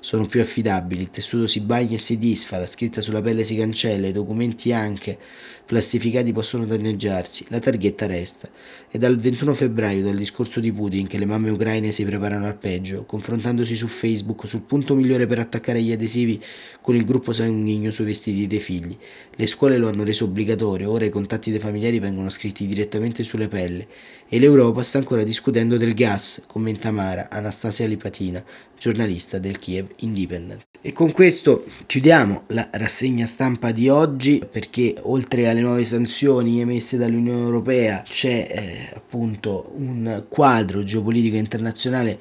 Sono 0.00 0.26
più 0.26 0.40
affidabili, 0.40 1.02
il 1.02 1.10
tessuto 1.10 1.46
si 1.46 1.60
bagna 1.60 1.94
e 1.94 2.00
si 2.00 2.18
disfa, 2.18 2.58
la 2.58 2.66
scritta 2.66 3.00
sulla 3.00 3.22
pelle 3.22 3.44
si 3.44 3.54
cancella, 3.54 4.08
i 4.08 4.12
documenti 4.12 4.72
anche 4.72 5.18
plastificati 5.64 6.32
possono 6.32 6.66
danneggiarsi, 6.66 7.46
la 7.48 7.58
targhetta 7.58 8.06
resta. 8.06 8.48
È 8.88 8.98
dal 8.98 9.18
21 9.18 9.54
febbraio, 9.54 10.02
dal 10.02 10.16
discorso 10.16 10.60
di 10.60 10.72
Putin, 10.72 11.06
che 11.06 11.18
le 11.18 11.24
mamme 11.24 11.50
ucraine 11.50 11.92
si 11.92 12.04
preparano 12.04 12.46
al 12.46 12.56
peggio, 12.56 13.04
confrontandosi 13.04 13.74
su 13.76 13.86
Facebook 13.86 14.46
sul 14.46 14.62
punto 14.62 14.94
migliore 14.94 15.26
per 15.26 15.38
attaccare 15.38 15.82
gli 15.82 15.92
adesivi 15.92 16.42
con 16.80 16.94
il 16.94 17.04
gruppo 17.04 17.32
sanguigno 17.32 17.90
sui 17.90 18.04
vestiti 18.04 18.46
dei 18.46 18.60
figli. 18.60 18.96
Le 19.34 19.46
scuole 19.46 19.78
lo 19.78 19.88
hanno 19.88 20.04
reso 20.04 20.24
obbligatorio, 20.24 20.90
ora 20.90 21.04
i 21.04 21.10
contatti 21.10 21.50
dei 21.50 21.60
familiari 21.60 21.98
vengono 21.98 22.30
scritti 22.30 22.66
direttamente 22.66 23.24
sulle 23.24 23.48
pelle 23.48 23.86
e 24.28 24.38
l'Europa 24.38 24.82
sta 24.82 24.98
ancora 24.98 25.22
discutendo 25.22 25.76
del 25.76 25.94
gas, 25.94 26.42
commenta 26.46 26.90
Mara, 26.90 27.28
Anastasia 27.30 27.86
Lipatina, 27.86 28.42
giornalista 28.78 29.38
del 29.38 29.58
Kiev 29.58 29.88
Independent. 30.00 30.62
E 30.84 30.92
con 30.92 31.12
questo 31.12 31.64
chiudiamo 31.86 32.44
la 32.48 32.68
rassegna 32.72 33.24
stampa 33.24 33.70
di 33.70 33.88
oggi 33.88 34.42
perché 34.50 34.96
oltre 35.02 35.46
alle 35.52 35.60
nuove 35.60 35.84
sanzioni 35.84 36.60
emesse 36.60 36.96
dall'Unione 36.96 37.42
Europea 37.42 38.02
c'è 38.02 38.48
eh, 38.50 38.96
appunto 38.96 39.70
un 39.76 40.24
quadro 40.28 40.82
geopolitico 40.82 41.36
internazionale 41.36 42.18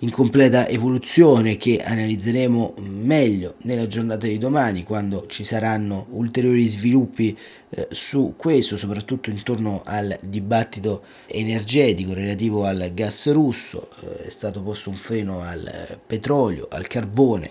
in 0.00 0.10
completa 0.10 0.68
evoluzione 0.68 1.56
che 1.56 1.82
analizzeremo 1.82 2.74
meglio 2.80 3.54
nella 3.62 3.86
giornata 3.86 4.26
di 4.26 4.36
domani 4.36 4.84
quando 4.84 5.24
ci 5.26 5.42
saranno 5.42 6.08
ulteriori 6.10 6.66
sviluppi 6.66 7.36
eh, 7.70 7.88
su 7.90 8.34
questo, 8.36 8.76
soprattutto 8.76 9.30
intorno 9.30 9.80
al 9.86 10.18
dibattito 10.20 11.02
energetico 11.26 12.12
relativo 12.12 12.66
al 12.66 12.90
gas 12.92 13.32
russo, 13.32 13.88
eh, 14.02 14.26
è 14.26 14.30
stato 14.30 14.60
posto 14.60 14.90
un 14.90 14.96
freno 14.96 15.40
al 15.40 15.98
petrolio, 16.06 16.68
al 16.70 16.86
carbone 16.86 17.50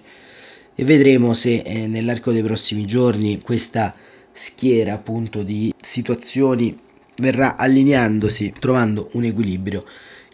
e 0.76 0.84
vedremo 0.84 1.34
se 1.34 1.64
eh, 1.66 1.88
nell'arco 1.88 2.32
dei 2.32 2.44
prossimi 2.44 2.86
giorni 2.86 3.42
questa 3.42 3.96
schiera 4.36 4.94
appunto 4.94 5.44
di 5.44 5.74
situazioni 5.80 6.78
verrà 7.18 7.56
allineandosi, 7.56 8.54
trovando 8.60 9.10
un 9.14 9.24
equilibrio 9.24 9.86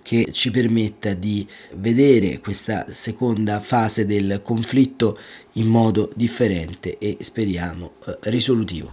che 0.01 0.29
ci 0.31 0.49
permetta 0.49 1.13
di 1.13 1.47
vedere 1.75 2.39
questa 2.39 2.85
seconda 2.89 3.61
fase 3.61 4.07
del 4.07 4.41
conflitto 4.43 5.17
in 5.53 5.67
modo 5.67 6.09
differente 6.15 6.97
e 6.97 7.17
speriamo 7.19 7.93
eh, 8.05 8.17
risolutivo. 8.23 8.89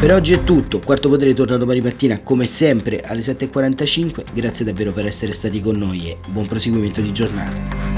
Per 0.00 0.12
oggi 0.12 0.32
è 0.32 0.44
tutto, 0.44 0.78
Quarto 0.78 1.08
Potere 1.08 1.34
torna 1.34 1.56
domani 1.56 1.80
mattina 1.80 2.20
come 2.20 2.46
sempre 2.46 3.00
alle 3.00 3.20
7.45, 3.20 4.26
grazie 4.32 4.64
davvero 4.64 4.92
per 4.92 5.06
essere 5.06 5.32
stati 5.32 5.60
con 5.60 5.76
noi 5.76 6.08
e 6.08 6.18
buon 6.28 6.46
proseguimento 6.46 7.00
di 7.00 7.12
giornata. 7.12 7.97